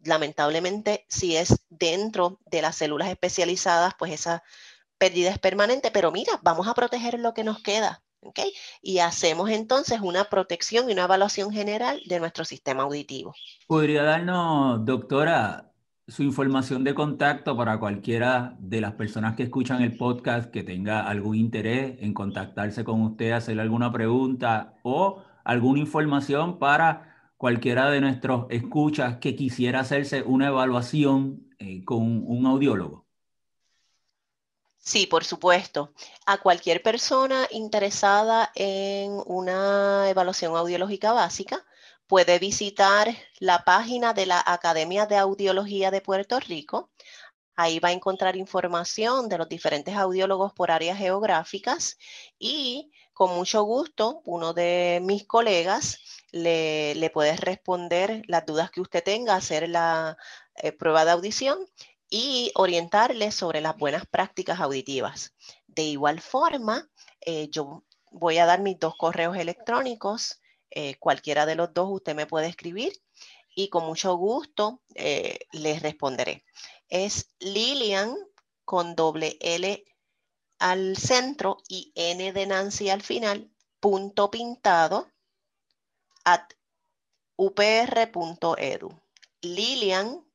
lamentablemente, 0.04 1.06
si 1.10 1.36
es 1.36 1.60
dentro 1.70 2.40
de 2.46 2.62
las 2.62 2.78
células 2.78 3.10
especializadas, 3.10 3.94
pues 3.98 4.14
esa 4.14 4.44
pérdida 4.98 5.32
es 5.32 5.40
permanente, 5.40 5.92
pero 5.92 6.12
mira, 6.12 6.40
vamos 6.44 6.68
a 6.68 6.74
proteger 6.74 7.20
lo 7.20 7.34
que 7.34 7.44
nos 7.44 7.62
queda. 7.62 8.04
¿Okay? 8.22 8.54
Y 8.82 9.00
hacemos 9.00 9.50
entonces 9.50 10.00
una 10.02 10.26
protección 10.26 10.90
y 10.90 10.94
una 10.94 11.04
evaluación 11.04 11.52
general 11.52 12.02
de 12.06 12.20
nuestro 12.20 12.46
sistema 12.46 12.84
auditivo. 12.84 13.34
¿Podría 13.68 14.04
darnos, 14.04 14.86
doctora, 14.86 15.70
su 16.10 16.24
información 16.24 16.84
de 16.84 16.96
contacto 16.96 17.56
para 17.56 17.80
cualquiera 17.80 18.56
de 18.60 18.82
las 18.82 18.94
personas 18.94 19.36
que 19.36 19.44
escuchan 19.44 19.82
el 19.82 19.96
podcast 19.96 20.52
que 20.52 20.64
tenga 20.64 21.08
algún 21.08 21.36
interés 21.36 21.98
en 22.00 22.14
contactarse 22.14 22.84
con 22.84 23.02
usted, 23.02 23.32
hacerle 23.32 23.62
alguna 23.62 23.92
pregunta 23.92 24.74
o 24.84 25.24
alguna 25.44 25.80
información 25.80 26.58
para 26.58 27.34
cualquiera 27.38 27.90
de 27.92 28.02
nuestros 28.02 28.48
escuchas 28.50 29.18
que 29.18 29.36
quisiera 29.36 29.82
hacerse 29.82 30.24
una 30.24 30.48
evaluación 30.48 31.48
eh, 31.60 31.84
con 31.86 32.24
un 32.28 32.46
audiólogo? 32.48 33.09
Sí, 34.90 35.06
por 35.06 35.24
supuesto. 35.24 35.94
A 36.26 36.40
cualquier 36.40 36.82
persona 36.82 37.48
interesada 37.52 38.52
en 38.56 39.22
una 39.28 40.10
evaluación 40.10 40.56
audiológica 40.56 41.14
básica 41.14 41.64
puede 42.08 42.40
visitar 42.40 43.08
la 43.40 43.64
página 43.64 44.14
de 44.14 44.26
la 44.26 44.44
Academia 44.44 45.06
de 45.06 45.18
Audiología 45.18 45.92
de 45.92 46.02
Puerto 46.02 46.40
Rico. 46.40 46.90
Ahí 47.56 47.78
va 47.80 47.90
a 47.90 47.92
encontrar 47.92 48.36
información 48.36 49.30
de 49.30 49.38
los 49.38 49.48
diferentes 49.48 49.96
audiólogos 49.96 50.54
por 50.54 50.72
áreas 50.72 50.98
geográficas 50.98 52.00
y 52.40 52.92
con 53.14 53.36
mucho 53.36 53.62
gusto 53.62 54.24
uno 54.26 54.54
de 54.54 55.02
mis 55.04 55.28
colegas 55.28 56.00
le, 56.32 56.96
le 56.96 57.12
puede 57.12 57.38
responder 57.38 58.24
las 58.28 58.44
dudas 58.44 58.72
que 58.72 58.82
usted 58.82 59.04
tenga, 59.04 59.36
hacer 59.36 59.70
la 59.70 60.18
eh, 60.56 60.72
prueba 60.72 61.06
de 61.06 61.12
audición 61.12 61.60
y 62.10 62.52
orientarle 62.56 63.32
sobre 63.32 63.62
las 63.62 63.78
buenas 63.78 64.06
prácticas 64.06 64.60
auditivas. 64.60 65.34
De 65.68 65.84
igual 65.84 66.22
forma, 66.22 66.90
eh, 67.22 67.50
yo 67.50 67.84
voy 68.12 68.38
a 68.38 68.46
dar 68.46 68.62
mis 68.62 68.80
dos 68.80 68.96
correos 68.98 69.38
electrónicos. 69.38 70.42
Eh, 70.72 70.96
cualquiera 71.00 71.46
de 71.46 71.56
los 71.56 71.74
dos 71.74 71.90
usted 71.92 72.16
me 72.16 72.28
puede 72.28 72.48
escribir 72.48 72.94
y 73.56 73.70
con 73.70 73.86
mucho 73.86 74.16
gusto 74.16 74.82
les 75.52 75.82
responderé. 75.82 76.46
Es 76.88 77.30
Lilian 77.40 78.16
con 78.66 78.96
doble 78.96 79.38
L 79.42 79.84
al 80.60 80.98
centro 80.98 81.58
y 81.68 81.92
N 81.96 82.32
de 82.34 82.46
Nancy 82.46 82.90
al 82.90 83.02
final, 83.02 83.50
punto 83.80 84.30
pintado 84.30 85.10
at 86.26 86.54
upr.edu. 87.38 88.90
Lilian 89.42 90.29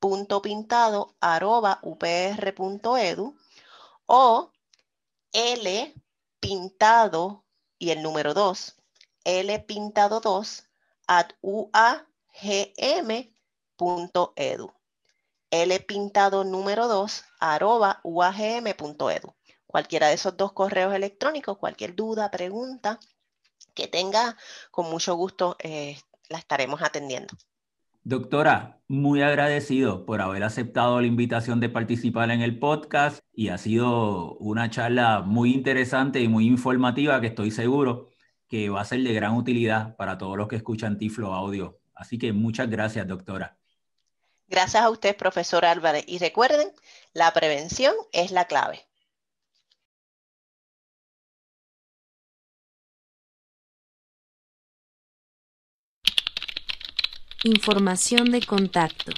punto 0.00 0.42
pintado 0.42 1.14
arroba 1.20 1.80
upr.edu 1.82 3.36
o 4.06 4.52
L 5.32 5.94
pintado 6.40 7.44
y 7.78 7.90
el 7.90 8.02
número 8.02 8.34
2, 8.34 8.76
L 9.24 9.58
pintado 9.60 10.20
2 10.20 10.64
at 11.06 11.32
uagm.edu. 11.42 11.92
L 15.50 15.80
pintado 15.80 16.44
número 16.44 16.88
2 16.88 17.24
arroba 17.40 18.00
uagm.edu 18.04 19.34
cualquiera 19.68 20.08
de 20.08 20.14
esos 20.14 20.36
dos 20.36 20.52
correos 20.52 20.94
electrónicos, 20.94 21.58
cualquier 21.58 21.94
duda, 21.94 22.30
pregunta 22.30 22.98
que 23.74 23.86
tenga, 23.86 24.36
con 24.72 24.90
mucho 24.90 25.14
gusto 25.14 25.56
eh, 25.60 26.00
la 26.28 26.38
estaremos 26.38 26.82
atendiendo. 26.82 27.36
Doctora, 28.08 28.80
muy 28.88 29.20
agradecido 29.20 30.06
por 30.06 30.22
haber 30.22 30.42
aceptado 30.42 30.98
la 30.98 31.06
invitación 31.06 31.60
de 31.60 31.68
participar 31.68 32.30
en 32.30 32.40
el 32.40 32.58
podcast 32.58 33.18
y 33.34 33.48
ha 33.50 33.58
sido 33.58 34.32
una 34.38 34.70
charla 34.70 35.20
muy 35.20 35.52
interesante 35.52 36.18
y 36.20 36.26
muy 36.26 36.46
informativa 36.46 37.20
que 37.20 37.26
estoy 37.26 37.50
seguro 37.50 38.08
que 38.48 38.70
va 38.70 38.80
a 38.80 38.86
ser 38.86 39.02
de 39.02 39.12
gran 39.12 39.34
utilidad 39.34 39.94
para 39.96 40.16
todos 40.16 40.38
los 40.38 40.48
que 40.48 40.56
escuchan 40.56 40.96
Tiflo 40.96 41.34
Audio. 41.34 41.80
Así 41.94 42.16
que 42.16 42.32
muchas 42.32 42.70
gracias, 42.70 43.06
doctora. 43.06 43.58
Gracias 44.46 44.82
a 44.82 44.88
usted, 44.88 45.14
profesor 45.14 45.66
Álvarez. 45.66 46.04
Y 46.06 46.16
recuerden, 46.16 46.72
la 47.12 47.30
prevención 47.34 47.92
es 48.12 48.30
la 48.30 48.46
clave. 48.46 48.87
Información 57.44 58.32
de 58.32 58.40
contacto. 58.40 59.12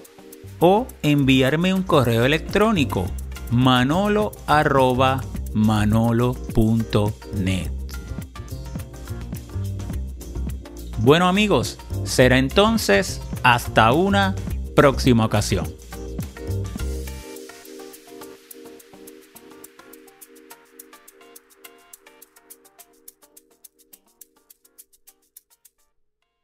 o 0.58 0.88
enviarme 1.02 1.72
un 1.74 1.82
correo 1.82 2.24
electrónico 2.24 3.06
manolo 3.50 4.32
manolo.net. 5.54 7.70
Bueno 10.98 11.28
amigos, 11.28 11.78
será 12.04 12.38
entonces 12.38 13.22
hasta 13.42 13.92
una 13.92 14.34
próxima 14.76 15.24
ocasión. 15.24 15.79